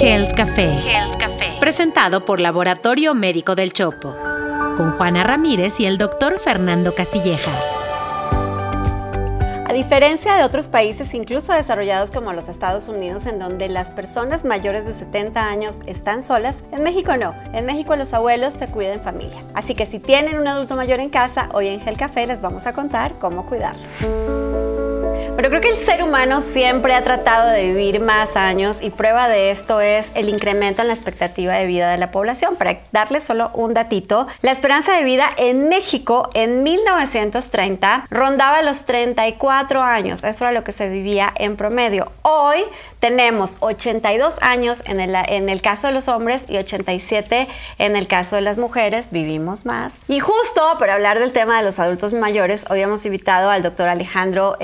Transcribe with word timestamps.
Health 0.00 0.32
Café. 0.34 0.72
Health 0.72 1.16
Café. 1.18 1.56
Presentado 1.60 2.24
por 2.24 2.40
Laboratorio 2.40 3.14
Médico 3.14 3.54
del 3.54 3.72
Chopo. 3.72 4.16
Con 4.76 4.92
Juana 4.92 5.24
Ramírez 5.24 5.78
y 5.78 5.84
el 5.84 5.98
doctor 5.98 6.38
Fernando 6.38 6.94
Castilleja. 6.94 7.52
A 9.70 9.72
diferencia 9.72 10.34
de 10.34 10.42
otros 10.42 10.66
países, 10.66 11.14
incluso 11.14 11.52
desarrollados 11.52 12.10
como 12.10 12.32
los 12.32 12.48
Estados 12.48 12.88
Unidos, 12.88 13.26
en 13.26 13.38
donde 13.38 13.68
las 13.68 13.90
personas 13.90 14.44
mayores 14.44 14.84
de 14.84 14.94
70 14.94 15.46
años 15.46 15.78
están 15.86 16.24
solas, 16.24 16.64
en 16.72 16.82
México 16.82 17.16
no. 17.16 17.34
En 17.52 17.66
México 17.66 17.94
los 17.94 18.12
abuelos 18.12 18.54
se 18.54 18.66
cuidan 18.68 18.94
en 18.94 19.02
familia. 19.02 19.44
Así 19.54 19.74
que 19.74 19.86
si 19.86 20.00
tienen 20.00 20.38
un 20.38 20.48
adulto 20.48 20.74
mayor 20.74 20.98
en 20.98 21.10
casa, 21.10 21.50
hoy 21.52 21.68
en 21.68 21.80
Gel 21.82 21.96
Café 21.96 22.26
les 22.26 22.40
vamos 22.40 22.66
a 22.66 22.72
contar 22.72 23.18
cómo 23.20 23.46
cuidarlo. 23.46 23.86
Pero 25.36 25.48
creo 25.48 25.60
que 25.60 25.70
el 25.70 25.76
ser 25.76 26.02
humano 26.02 26.42
siempre 26.42 26.94
ha 26.94 27.02
tratado 27.02 27.50
de 27.50 27.68
vivir 27.68 28.00
más 28.00 28.36
años 28.36 28.82
y 28.82 28.90
prueba 28.90 29.28
de 29.28 29.50
esto 29.50 29.80
es 29.80 30.10
el 30.14 30.28
incremento 30.28 30.82
en 30.82 30.88
la 30.88 30.94
expectativa 30.94 31.54
de 31.54 31.66
vida 31.66 31.90
de 31.90 31.98
la 31.98 32.10
población. 32.10 32.56
Para 32.56 32.80
darles 32.92 33.24
solo 33.24 33.50
un 33.54 33.72
datito, 33.72 34.26
la 34.42 34.52
esperanza 34.52 34.96
de 34.96 35.04
vida 35.04 35.30
en 35.36 35.68
México 35.68 36.28
en 36.34 36.62
1930 36.62 38.06
rondaba 38.10 38.62
los 38.62 38.84
34 38.84 39.82
años. 39.82 40.24
Eso 40.24 40.44
era 40.44 40.52
lo 40.52 40.64
que 40.64 40.72
se 40.72 40.88
vivía 40.88 41.32
en 41.36 41.56
promedio. 41.56 42.12
Hoy 42.22 42.58
tenemos 43.00 43.56
82 43.60 44.42
años 44.42 44.82
en 44.86 45.00
el, 45.00 45.14
en 45.14 45.48
el 45.48 45.62
caso 45.62 45.86
de 45.86 45.94
los 45.94 46.08
hombres 46.08 46.44
y 46.48 46.58
87 46.58 47.48
en 47.78 47.96
el 47.96 48.06
caso 48.08 48.36
de 48.36 48.42
las 48.42 48.58
mujeres. 48.58 49.08
Vivimos 49.10 49.64
más. 49.64 49.94
Y 50.06 50.20
justo 50.20 50.62
para 50.78 50.94
hablar 50.94 51.18
del 51.18 51.32
tema 51.32 51.58
de 51.58 51.64
los 51.64 51.78
adultos 51.78 52.12
mayores, 52.12 52.66
hoy 52.68 52.82
hemos 52.82 53.06
invitado 53.06 53.50
al 53.50 53.62
doctor 53.62 53.88
Alejandro 53.88 54.56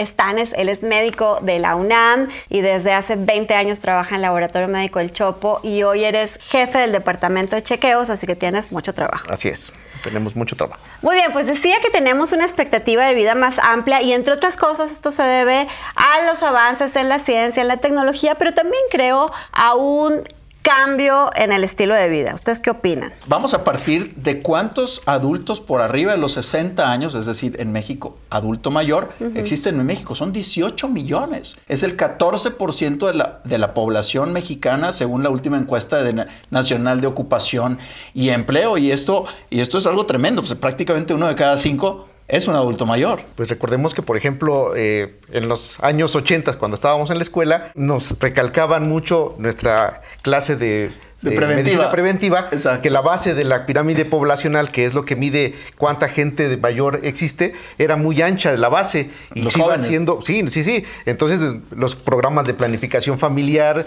Él 0.56 0.68
es 0.68 0.82
médico 0.82 1.38
de 1.42 1.58
la 1.58 1.76
UNAM 1.76 2.28
y 2.48 2.60
desde 2.60 2.92
hace 2.92 3.16
20 3.16 3.54
años 3.54 3.80
trabaja 3.80 4.10
en 4.10 4.16
el 4.16 4.22
Laboratorio 4.22 4.68
Médico 4.68 4.98
del 4.98 5.12
Chopo 5.12 5.60
y 5.62 5.82
hoy 5.82 6.04
eres 6.04 6.38
jefe 6.42 6.78
del 6.78 6.92
departamento 6.92 7.56
de 7.56 7.62
chequeos, 7.62 8.10
así 8.10 8.26
que 8.26 8.36
tienes 8.36 8.72
mucho 8.72 8.94
trabajo. 8.94 9.26
Así 9.30 9.48
es, 9.48 9.72
tenemos 10.02 10.36
mucho 10.36 10.56
trabajo. 10.56 10.80
Muy 11.02 11.16
bien, 11.16 11.32
pues 11.32 11.46
decía 11.46 11.76
que 11.82 11.90
tenemos 11.90 12.32
una 12.32 12.44
expectativa 12.44 13.06
de 13.06 13.14
vida 13.14 13.34
más 13.34 13.58
amplia 13.58 14.02
y 14.02 14.12
entre 14.12 14.32
otras 14.32 14.56
cosas 14.56 14.90
esto 14.90 15.10
se 15.10 15.22
debe 15.22 15.66
a 15.94 16.26
los 16.26 16.42
avances 16.42 16.96
en 16.96 17.08
la 17.08 17.18
ciencia, 17.18 17.62
en 17.62 17.68
la 17.68 17.78
tecnología, 17.78 18.36
pero 18.36 18.54
también 18.54 18.82
creo 18.90 19.32
a 19.52 19.74
un 19.74 20.22
cambio 20.66 21.30
en 21.36 21.52
el 21.52 21.62
estilo 21.62 21.94
de 21.94 22.08
vida. 22.08 22.34
¿Ustedes 22.34 22.60
qué 22.60 22.70
opinan? 22.70 23.12
Vamos 23.28 23.54
a 23.54 23.62
partir 23.62 24.16
de 24.16 24.42
cuántos 24.42 25.00
adultos 25.06 25.60
por 25.60 25.80
arriba 25.80 26.10
de 26.10 26.18
los 26.18 26.32
60 26.32 26.90
años, 26.90 27.14
es 27.14 27.24
decir, 27.24 27.54
en 27.60 27.70
México, 27.70 28.18
adulto 28.30 28.72
mayor, 28.72 29.10
existen 29.36 29.78
en 29.78 29.86
México. 29.86 30.16
Son 30.16 30.32
18 30.32 30.88
millones. 30.88 31.56
Es 31.68 31.84
el 31.84 31.96
14% 31.96 33.06
de 33.06 33.14
la, 33.14 33.40
de 33.44 33.58
la 33.58 33.74
población 33.74 34.32
mexicana, 34.32 34.90
según 34.90 35.22
la 35.22 35.30
última 35.30 35.56
encuesta 35.56 36.02
de 36.02 36.26
nacional 36.50 37.00
de 37.00 37.06
ocupación 37.06 37.78
y 38.12 38.30
empleo. 38.30 38.76
Y 38.76 38.90
esto, 38.90 39.24
y 39.50 39.60
esto 39.60 39.78
es 39.78 39.86
algo 39.86 40.04
tremendo. 40.04 40.42
Pues 40.42 40.52
prácticamente 40.56 41.14
uno 41.14 41.28
de 41.28 41.36
cada 41.36 41.58
cinco 41.58 42.08
es 42.28 42.48
un 42.48 42.54
adulto 42.54 42.86
mayor. 42.86 43.22
Pues 43.34 43.48
recordemos 43.48 43.94
que, 43.94 44.02
por 44.02 44.16
ejemplo, 44.16 44.72
eh, 44.74 45.18
en 45.30 45.48
los 45.48 45.78
años 45.80 46.14
80, 46.16 46.54
cuando 46.54 46.74
estábamos 46.74 47.10
en 47.10 47.18
la 47.18 47.22
escuela, 47.22 47.70
nos 47.74 48.18
recalcaban 48.18 48.88
mucho 48.88 49.34
nuestra 49.38 50.02
clase 50.22 50.56
de 50.56 50.90
de 51.22 51.32
preventiva. 51.32 51.90
preventiva, 51.90 52.50
que 52.82 52.90
la 52.90 53.00
base 53.00 53.34
de 53.34 53.44
la 53.44 53.64
pirámide 53.64 54.04
poblacional, 54.04 54.70
que 54.70 54.84
es 54.84 54.92
lo 54.92 55.04
que 55.04 55.16
mide 55.16 55.54
cuánta 55.78 56.08
gente 56.08 56.48
de 56.48 56.56
mayor 56.58 57.00
existe, 57.04 57.54
era 57.78 57.96
muy 57.96 58.20
ancha 58.20 58.50
de 58.50 58.58
la 58.58 58.68
base 58.68 59.10
y 59.34 59.42
los 59.42 59.56
iba 59.56 59.78
siendo, 59.78 60.20
sí, 60.24 60.46
sí, 60.48 60.62
sí. 60.62 60.84
Entonces 61.06 61.40
los 61.70 61.96
programas 61.96 62.46
de 62.46 62.54
planificación 62.54 63.18
familiar 63.18 63.86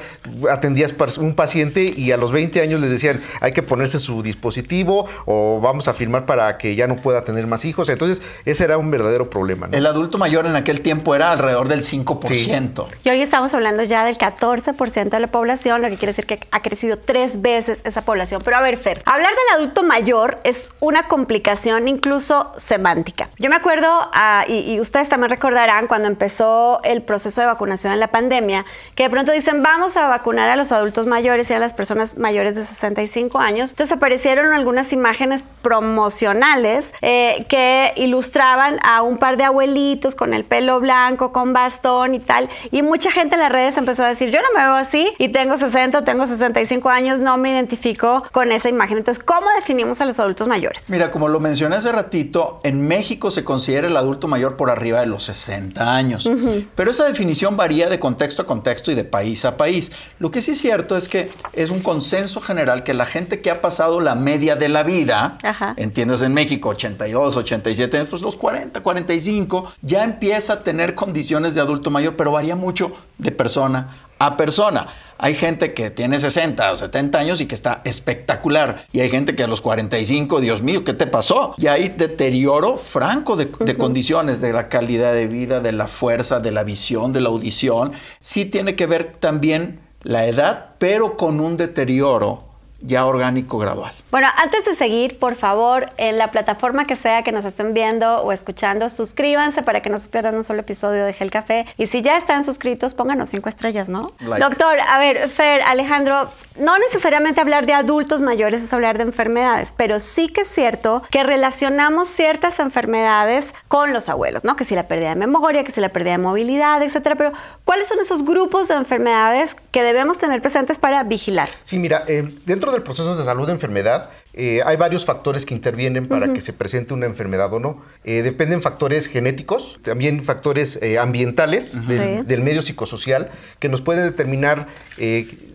atendías 0.49 0.95
un 1.17 1.35
paciente 1.35 1.93
y 1.95 2.11
a 2.11 2.17
los 2.17 2.31
20 2.31 2.61
años 2.61 2.81
le 2.81 2.87
decían, 2.87 3.21
hay 3.41 3.51
que 3.51 3.61
ponerse 3.61 3.99
su 3.99 4.23
dispositivo 4.23 5.07
o 5.25 5.59
vamos 5.61 5.87
a 5.87 5.93
firmar 5.93 6.25
para 6.25 6.57
que 6.57 6.75
ya 6.75 6.87
no 6.87 6.95
pueda 6.95 7.23
tener 7.23 7.45
más 7.45 7.63
hijos. 7.63 7.89
Entonces 7.89 8.23
ese 8.45 8.63
era 8.63 8.77
un 8.77 8.89
verdadero 8.89 9.29
problema. 9.29 9.69
El 9.71 9.85
adulto 9.85 10.17
mayor 10.17 10.47
en 10.47 10.55
aquel 10.55 10.81
tiempo 10.81 11.13
era 11.13 11.31
alrededor 11.31 11.67
del 11.67 11.81
5%. 11.81 12.87
Y 13.03 13.09
hoy 13.09 13.21
estamos 13.21 13.53
hablando 13.53 13.83
ya 13.83 14.03
del 14.03 14.17
14% 14.17 15.09
de 15.09 15.19
la 15.19 15.27
población, 15.27 15.81
lo 15.81 15.89
que 15.89 15.95
quiere 15.95 16.11
decir 16.13 16.25
que 16.25 16.39
ha 16.51 16.61
crecido 16.61 16.97
tres 17.19 17.41
veces 17.41 17.81
esa 17.83 18.03
población. 18.03 18.41
Pero 18.45 18.55
a 18.55 18.61
ver, 18.61 18.77
Fer, 18.77 19.01
hablar 19.05 19.31
del 19.31 19.57
adulto 19.57 19.83
mayor 19.83 20.39
es 20.45 20.71
una 20.79 21.07
complicación 21.07 21.89
incluso 21.89 22.53
semántica. 22.57 23.29
Yo 23.37 23.49
me 23.49 23.57
acuerdo, 23.57 23.87
ah, 24.13 24.45
y, 24.47 24.79
ustedes 24.79 25.09
también 25.09 25.29
recordarán 25.29 25.87
cuando 25.87 26.07
empezó 26.07 26.79
el 26.83 27.01
proceso 27.01 27.41
de 27.41 27.47
vacunación 27.47 27.91
en 27.91 27.99
la 27.99 28.07
pandemia, 28.07 28.65
que 28.95 29.03
de 29.03 29.09
pronto 29.09 29.33
dicen 29.33 29.63
vamos 29.63 29.97
a 29.97 30.07
vacunar 30.07 30.49
a 30.49 30.55
los 30.55 30.71
adultos 30.71 31.07
mayores 31.07 31.49
y 31.49 31.53
a 31.53 31.59
las 31.59 31.73
personas 31.73 32.17
mayores 32.17 32.55
de 32.55 32.65
65 32.65 33.39
años. 33.39 33.71
Entonces 33.71 33.97
aparecieron 33.97 34.53
algunas 34.53 34.93
imágenes 34.93 35.43
promocionales 35.61 36.93
eh, 37.01 37.45
que 37.49 37.91
ilustraban 37.97 38.79
a 38.83 39.01
un 39.01 39.17
par 39.17 39.35
de 39.35 39.43
abuelitos 39.43 40.15
con 40.15 40.33
el 40.33 40.45
pelo 40.45 40.79
blanco, 40.79 41.33
con 41.33 41.51
bastón 41.51 42.15
y 42.15 42.19
tal. 42.19 42.47
Y 42.71 42.81
mucha 42.81 43.11
gente 43.11 43.35
en 43.35 43.41
las 43.41 43.51
redes 43.51 43.75
empezó 43.75 44.05
a 44.05 44.07
decir, 44.07 44.31
yo 44.31 44.41
no 44.41 44.47
me 44.55 44.63
veo 44.63 44.75
así 44.75 45.11
y 45.17 45.29
tengo 45.29 45.57
60, 45.57 46.05
tengo 46.05 46.25
65 46.25 46.89
años 46.89 47.08
no 47.17 47.37
me 47.37 47.51
identifico 47.51 48.23
con 48.31 48.51
esa 48.51 48.69
imagen. 48.69 48.97
Entonces, 48.97 49.23
¿cómo 49.23 49.47
definimos 49.55 50.01
a 50.01 50.05
los 50.05 50.19
adultos 50.19 50.47
mayores? 50.47 50.89
Mira, 50.89 51.09
como 51.09 51.27
lo 51.27 51.39
mencioné 51.39 51.75
hace 51.75 51.91
ratito, 51.91 52.59
en 52.63 52.87
México 52.87 53.31
se 53.31 53.43
considera 53.43 53.87
el 53.87 53.97
adulto 53.97 54.27
mayor 54.27 54.55
por 54.55 54.69
arriba 54.69 54.99
de 54.99 55.07
los 55.07 55.23
60 55.23 55.95
años. 55.95 56.29
Pero 56.75 56.91
esa 56.91 57.05
definición 57.05 57.57
varía 57.57 57.89
de 57.89 57.99
contexto 57.99 58.43
a 58.43 58.45
contexto 58.45 58.91
y 58.91 58.95
de 58.95 59.03
país 59.03 59.45
a 59.45 59.57
país. 59.57 59.91
Lo 60.19 60.31
que 60.31 60.41
sí 60.41 60.51
es 60.51 60.59
cierto 60.59 60.95
es 60.95 61.09
que 61.09 61.31
es 61.53 61.71
un 61.71 61.79
consenso 61.79 62.41
general 62.41 62.83
que 62.83 62.93
la 62.93 63.05
gente 63.05 63.41
que 63.41 63.49
ha 63.49 63.61
pasado 63.61 63.99
la 64.01 64.15
media 64.15 64.55
de 64.55 64.69
la 64.69 64.83
vida, 64.83 65.37
entiendes, 65.77 66.21
en 66.21 66.33
México 66.33 66.69
82, 66.69 67.37
87 67.37 67.97
años, 67.97 68.09
pues 68.09 68.21
los 68.21 68.35
40, 68.35 68.81
45, 68.81 69.73
ya 69.81 70.03
empieza 70.03 70.53
a 70.53 70.63
tener 70.63 70.95
condiciones 70.95 71.55
de 71.55 71.61
adulto 71.61 71.89
mayor, 71.89 72.15
pero 72.15 72.31
varía 72.31 72.55
mucho 72.55 72.91
de 73.17 73.31
persona 73.31 74.08
a 74.19 74.37
persona. 74.37 74.87
Hay 75.17 75.33
gente 75.33 75.73
que 75.73 75.89
tiene 75.89 76.19
60 76.19 76.71
o 76.71 76.75
70 76.75 77.17
años 77.17 77.41
y 77.41 77.45
que 77.45 77.55
está 77.55 77.81
espectacular. 77.83 78.85
Y 78.93 78.99
hay 78.99 79.09
gente 79.09 79.35
que 79.35 79.43
a 79.43 79.47
los 79.47 79.61
45, 79.61 80.39
Dios 80.39 80.61
mío, 80.61 80.83
¿qué 80.83 80.93
te 80.93 81.07
pasó? 81.07 81.55
Y 81.57 81.67
hay 81.67 81.89
deterioro 81.89 82.77
franco 82.77 83.35
de, 83.35 83.49
condiciones, 83.75 84.39
de 84.39 84.53
la 84.53 84.69
calidad 84.69 85.13
de 85.13 85.27
vida, 85.27 85.59
de 85.59 85.71
la 85.71 85.87
fuerza, 85.87 86.39
de 86.39 86.51
la 86.51 86.63
visión, 86.63 87.11
de 87.11 87.21
la 87.21 87.29
audición. 87.29 87.91
Sí 88.19 88.45
tiene 88.45 88.75
que 88.75 88.85
ver 88.85 89.17
también 89.19 89.81
la 90.03 90.25
edad, 90.25 90.75
pero 90.77 91.17
con 91.17 91.39
un 91.39 91.57
deterioro 91.57 92.48
ya 92.81 93.05
orgánico 93.05 93.57
gradual. 93.57 93.91
Bueno, 94.11 94.27
antes 94.37 94.65
de 94.65 94.75
seguir, 94.75 95.19
por 95.19 95.35
favor, 95.35 95.91
en 95.97 96.17
la 96.17 96.31
plataforma 96.31 96.85
que 96.85 96.95
sea 96.95 97.23
que 97.23 97.31
nos 97.31 97.45
estén 97.45 97.73
viendo 97.73 98.21
o 98.21 98.31
escuchando, 98.31 98.89
suscríbanse 98.89 99.63
para 99.63 99.81
que 99.81 99.89
no 99.89 99.97
se 99.97 100.07
pierdan 100.07 100.35
un 100.35 100.43
solo 100.43 100.61
episodio 100.61 101.05
de 101.05 101.13
Gel 101.13 101.31
Café. 101.31 101.65
Y 101.77 101.87
si 101.87 102.01
ya 102.01 102.17
están 102.17 102.43
suscritos, 102.43 102.93
pónganos 102.93 103.29
cinco 103.29 103.49
estrellas, 103.49 103.89
¿no? 103.89 104.13
Doctor, 104.39 104.79
a 104.79 104.97
ver, 104.99 105.29
Fer, 105.29 105.61
Alejandro, 105.63 106.29
no 106.59 106.77
necesariamente 106.77 107.41
hablar 107.41 107.65
de 107.65 107.73
adultos 107.73 108.21
mayores 108.21 108.63
es 108.63 108.73
hablar 108.73 108.97
de 108.97 109.03
enfermedades, 109.03 109.73
pero 109.75 109.99
sí 109.99 110.27
que 110.27 110.41
es 110.41 110.47
cierto 110.47 111.03
que 111.09 111.23
relacionamos 111.23 112.09
ciertas 112.09 112.59
enfermedades 112.59 113.53
con 113.67 113.93
los 113.93 114.09
abuelos, 114.09 114.43
¿no? 114.43 114.55
Que 114.55 114.65
si 114.65 114.75
la 114.75 114.87
pérdida 114.87 115.09
de 115.09 115.15
memoria, 115.15 115.63
que 115.63 115.71
si 115.71 115.81
la 115.81 115.89
pérdida 115.89 116.11
de 116.13 116.17
movilidad, 116.19 116.81
etcétera. 116.81 117.15
Pero, 117.15 117.31
¿cuáles 117.65 117.87
son 117.87 117.99
esos 117.99 118.23
grupos 118.23 118.67
de 118.67 118.75
enfermedades 118.75 119.55
que 119.71 119.83
debemos 119.83 120.19
tener 120.19 120.41
presentes 120.41 120.79
para 120.79 121.03
vigilar? 121.03 121.49
Sí, 121.63 121.77
mira, 121.77 122.03
eh, 122.07 122.23
dentro 122.45 122.71
del 122.71 122.83
proceso 122.83 123.15
de 123.15 123.23
salud 123.23 123.45
de 123.45 123.53
enfermedad, 123.53 124.09
eh, 124.33 124.61
hay 124.63 124.77
varios 124.77 125.05
factores 125.05 125.45
que 125.45 125.55
intervienen 125.55 126.07
para 126.07 126.31
que 126.33 126.39
se 126.39 126.53
presente 126.53 126.93
una 126.93 127.07
enfermedad 127.07 127.51
o 127.53 127.59
no. 127.59 127.81
Eh, 128.03 128.21
dependen 128.21 128.61
factores 128.61 129.07
genéticos, 129.07 129.79
también 129.83 130.23
factores 130.23 130.77
eh, 130.81 130.99
ambientales 130.99 131.87
del, 131.87 132.41
medio 132.41 132.61
psicosocial 132.61 133.31
que 133.59 133.69
nos 133.69 133.81
pueden 133.81 134.03
determinar 134.03 134.67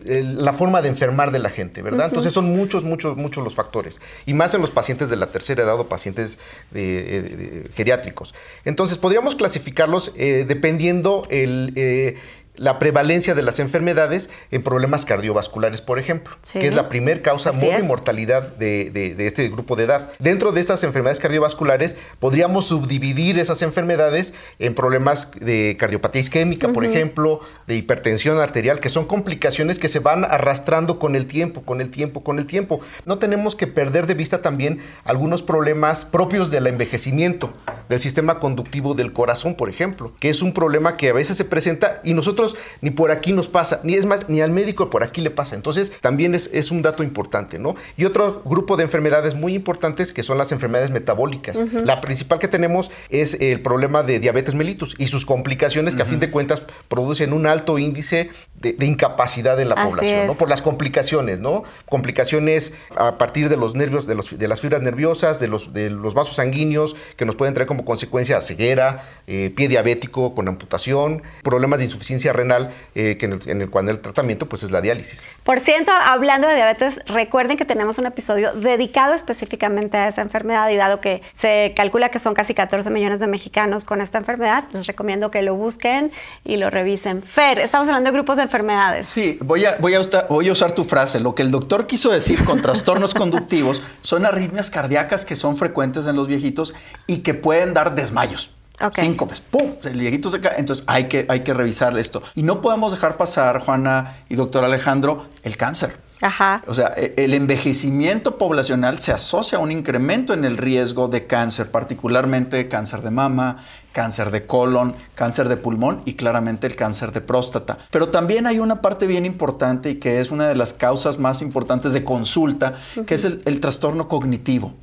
la 0.05 0.53
forma 0.53 0.81
de 0.81 0.89
enfermar 0.89 1.31
de 1.31 1.39
la 1.39 1.49
gente, 1.49 1.81
¿verdad? 1.81 2.07
Entonces 2.07 2.31
son 2.31 2.55
muchos, 2.55 2.83
muchos, 2.83 3.17
muchos 3.17 3.43
los 3.43 3.55
factores. 3.55 4.01
Y 4.25 4.33
más 4.33 4.53
en 4.53 4.61
los 4.61 4.71
pacientes 4.71 5.09
de 5.09 5.15
la 5.15 5.27
tercera 5.27 5.63
edad 5.63 5.79
o 5.79 5.87
pacientes 5.87 6.37
geriátricos. 6.71 8.35
Entonces 8.65 8.97
podríamos 8.97 9.35
clasificarlos 9.35 10.13
dependiendo 10.15 11.27
el 11.31 12.17
la 12.57 12.79
prevalencia 12.79 13.35
de 13.35 13.41
las 13.41 13.59
enfermedades 13.59 14.29
en 14.51 14.63
problemas 14.63 15.05
cardiovasculares, 15.05 15.81
por 15.81 15.99
ejemplo, 15.99 16.35
que 16.51 16.67
es 16.67 16.75
la 16.75 16.89
primer 16.89 17.21
causa 17.21 17.51
de 17.51 17.83
mortalidad 17.83 18.55
de, 18.55 19.15
este 19.19 19.49
grupo 19.49 19.75
de 19.75 19.83
edad. 19.85 20.09
Dentro 20.19 20.51
de 20.51 20.61
estas 20.61 20.83
enfermedades 20.83 21.19
cardiovasculares, 21.19 21.97
podríamos 22.19 22.67
subdividir 22.67 23.39
esas 23.39 23.61
enfermedades 23.61 24.33
en 24.59 24.73
problemas 24.75 25.31
de 25.39 25.75
cardiopatía 25.79 26.21
isquémica, 26.21 26.69
por 26.69 26.85
ejemplo, 26.85 27.41
de 27.67 27.75
hipertensión 27.75 28.39
arterial, 28.39 28.79
que 28.79 28.89
son 28.89 29.05
complicaciones 29.05 29.79
que 29.79 29.89
se 29.89 29.99
van 29.99 30.25
arrastrando 30.25 30.99
con 30.99 31.15
el 31.15 31.27
tiempo, 31.27 31.61
con 31.63 31.81
el 31.81 31.89
tiempo, 31.89 32.23
con 32.23 32.39
el 32.39 32.45
tiempo. 32.45 32.79
No 33.05 33.17
tenemos 33.17 33.55
que 33.55 33.67
perder 33.67 34.07
de 34.07 34.13
vista 34.13 34.41
también 34.41 34.79
algunos 35.03 35.41
problemas 35.41 36.05
propios 36.05 36.51
del 36.51 36.67
envejecimiento, 36.67 37.51
del 37.89 37.99
sistema 37.99 38.39
conductivo 38.39 38.93
del 38.93 39.13
corazón, 39.13 39.55
por 39.55 39.69
ejemplo, 39.69 40.11
que 40.19 40.29
es 40.29 40.41
un 40.41 40.53
problema 40.53 40.97
que 40.97 41.09
a 41.09 41.13
veces 41.13 41.37
se 41.37 41.45
presenta 41.45 42.01
y 42.03 42.13
nosotros 42.13 42.44
nosotros 42.45 42.65
ni 42.81 42.91
por 42.91 43.11
aquí 43.11 43.33
nos 43.33 43.47
pasa, 43.47 43.81
ni 43.83 43.95
es 43.95 44.05
más, 44.05 44.29
ni 44.29 44.41
al 44.41 44.51
médico 44.51 44.89
por 44.89 45.03
aquí 45.03 45.21
le 45.21 45.31
pasa. 45.31 45.55
Entonces, 45.55 45.91
también 46.01 46.35
es, 46.35 46.49
es 46.53 46.71
un 46.71 46.81
dato 46.81 47.03
importante, 47.03 47.59
¿no? 47.59 47.75
Y 47.97 48.05
otro 48.05 48.41
grupo 48.45 48.77
de 48.77 48.83
enfermedades 48.83 49.35
muy 49.35 49.55
importantes 49.55 50.13
que 50.13 50.23
son 50.23 50.37
las 50.37 50.51
enfermedades 50.51 50.91
metabólicas. 50.91 51.57
La 51.73 52.01
principal 52.01 52.39
que 52.39 52.47
tenemos 52.47 52.91
es 53.09 53.35
el 53.39 53.61
problema 53.61 54.03
de 54.03 54.19
diabetes 54.19 54.55
mellitus 54.55 54.95
y 54.97 55.07
sus 55.07 55.25
complicaciones 55.25 55.95
que 55.95 56.01
a 56.01 56.05
fin 56.05 56.19
de 56.19 56.29
cuentas 56.29 56.63
producen 56.87 57.33
un 57.33 57.45
alto 57.47 57.77
índice 57.77 58.29
de, 58.55 58.75
incapacidad 58.85 59.59
en 59.59 59.69
la 59.69 59.75
población, 59.75 60.27
¿no? 60.27 60.35
Por 60.35 60.49
las 60.49 60.61
complicaciones, 60.61 61.39
¿no? 61.39 61.63
Complicaciones 61.87 62.73
a 62.95 63.17
partir 63.17 63.49
de 63.49 63.57
los 63.57 63.75
nervios, 63.75 64.07
de, 64.07 64.15
los, 64.15 64.37
de 64.37 64.47
las 64.47 64.61
fibras 64.61 64.81
nerviosas, 64.81 65.39
de 65.39 65.47
los, 65.47 65.73
de 65.73 65.89
los 65.89 66.13
vasos 66.13 66.35
sanguíneos, 66.35 66.95
que 67.17 67.25
nos 67.25 67.35
pueden 67.35 67.53
traer 67.53 67.67
como 67.67 67.85
consecuencia 67.85 68.39
ceguera, 68.41 69.03
eh, 69.27 69.51
pie 69.55 69.67
diabético 69.67 70.35
con 70.35 70.47
amputación, 70.47 71.23
problemas 71.43 71.79
de 71.79 71.85
insuficiencia 71.85 72.33
renal, 72.35 72.71
eh, 72.93 73.17
que 73.17 73.25
en 73.25 73.33
el, 73.33 73.49
en 73.49 73.61
el, 73.61 73.69
cual 73.69 73.89
el 73.89 73.99
tratamiento 73.99 74.47
pues 74.47 74.63
es 74.63 74.71
la 74.71 74.81
diálisis. 74.81 75.25
Por 75.43 75.59
cierto, 75.59 75.91
hablando 75.91 76.47
de 76.47 76.55
diabetes, 76.55 76.99
recuerden 77.07 77.57
que 77.57 77.65
tenemos 77.65 77.97
un 77.97 78.05
episodio 78.05 78.53
dedicado 78.53 79.13
específicamente 79.13 79.97
a 79.97 80.07
esta 80.07 80.21
enfermedad 80.21 80.69
y 80.69 80.75
dado 80.75 81.01
que 81.01 81.21
se 81.35 81.73
calcula 81.75 82.09
que 82.09 82.19
son 82.19 82.33
casi 82.33 82.53
14 82.53 82.89
millones 82.89 83.19
de 83.19 83.27
mexicanos 83.27 83.85
con 83.85 84.01
esta 84.01 84.17
enfermedad, 84.17 84.65
les 84.73 84.87
recomiendo 84.87 85.31
que 85.31 85.41
lo 85.41 85.55
busquen 85.55 86.11
y 86.43 86.57
lo 86.57 86.69
revisen. 86.69 87.23
Fer, 87.23 87.59
estamos 87.59 87.87
hablando 87.87 88.09
de 88.09 88.13
grupos 88.13 88.37
de 88.37 88.43
enfermedades. 88.43 89.07
Sí, 89.07 89.37
voy 89.41 89.65
a, 89.65 89.77
voy 89.77 89.95
a, 89.95 90.01
voy 90.29 90.49
a 90.49 90.51
usar 90.51 90.71
tu 90.73 90.83
frase. 90.83 91.19
Lo 91.19 91.35
que 91.35 91.41
el 91.41 91.51
doctor 91.51 91.87
quiso 91.87 92.11
decir 92.11 92.43
con 92.43 92.61
trastornos 92.61 93.13
conductivos 93.15 93.81
son 94.01 94.25
arritmias 94.25 94.69
cardíacas 94.69 95.25
que 95.25 95.35
son 95.35 95.57
frecuentes 95.57 96.07
en 96.07 96.15
los 96.15 96.27
viejitos 96.27 96.73
y 97.07 97.17
que 97.17 97.33
pueden 97.33 97.73
dar 97.73 97.95
desmayos. 97.95 98.51
Cinco 98.93 99.25
veces, 99.25 99.43
¡pum! 99.49 99.73
El 99.83 99.99
viejito 99.99 100.29
se 100.29 100.39
cae. 100.39 100.55
Entonces 100.57 100.85
hay 100.87 101.05
que, 101.05 101.25
hay 101.29 101.41
que 101.41 101.53
revisar 101.53 101.97
esto. 101.97 102.21
Y 102.35 102.43
no 102.43 102.61
podemos 102.61 102.91
dejar 102.91 103.17
pasar, 103.17 103.59
Juana 103.59 104.17
y 104.29 104.35
doctor 104.35 104.63
Alejandro, 104.63 105.27
el 105.43 105.57
cáncer. 105.57 105.97
Ajá. 106.21 106.63
O 106.67 106.73
sea, 106.73 106.93
e, 106.95 107.13
el 107.17 107.33
envejecimiento 107.33 108.37
poblacional 108.37 108.99
se 108.99 109.11
asocia 109.11 109.57
a 109.57 109.61
un 109.61 109.71
incremento 109.71 110.33
en 110.33 110.45
el 110.45 110.57
riesgo 110.57 111.07
de 111.07 111.27
cáncer, 111.27 111.71
particularmente 111.71 112.67
cáncer 112.67 113.01
de 113.01 113.11
mama, 113.11 113.63
cáncer 113.95 114.29
de 114.29 114.45
colon, 114.45 114.93
cáncer 115.15 115.47
de 115.47 115.55
pulmón 115.55 116.01
y 116.03 116.15
claramente 116.15 116.67
el 116.67 116.75
cáncer 116.75 117.13
de 117.13 117.21
próstata. 117.21 117.77
Pero 117.91 118.09
también 118.09 118.45
hay 118.45 118.59
una 118.59 118.81
parte 118.81 119.07
bien 119.07 119.25
importante 119.25 119.91
y 119.91 119.95
que 119.95 120.19
es 120.19 120.31
una 120.31 120.49
de 120.49 120.55
las 120.55 120.73
causas 120.73 121.17
más 121.17 121.41
importantes 121.41 121.93
de 121.93 122.03
consulta, 122.03 122.73
que 123.07 123.15
es 123.15 123.23
el, 123.23 123.59
trastorno 123.61 124.09
cognitivo, 124.09 124.73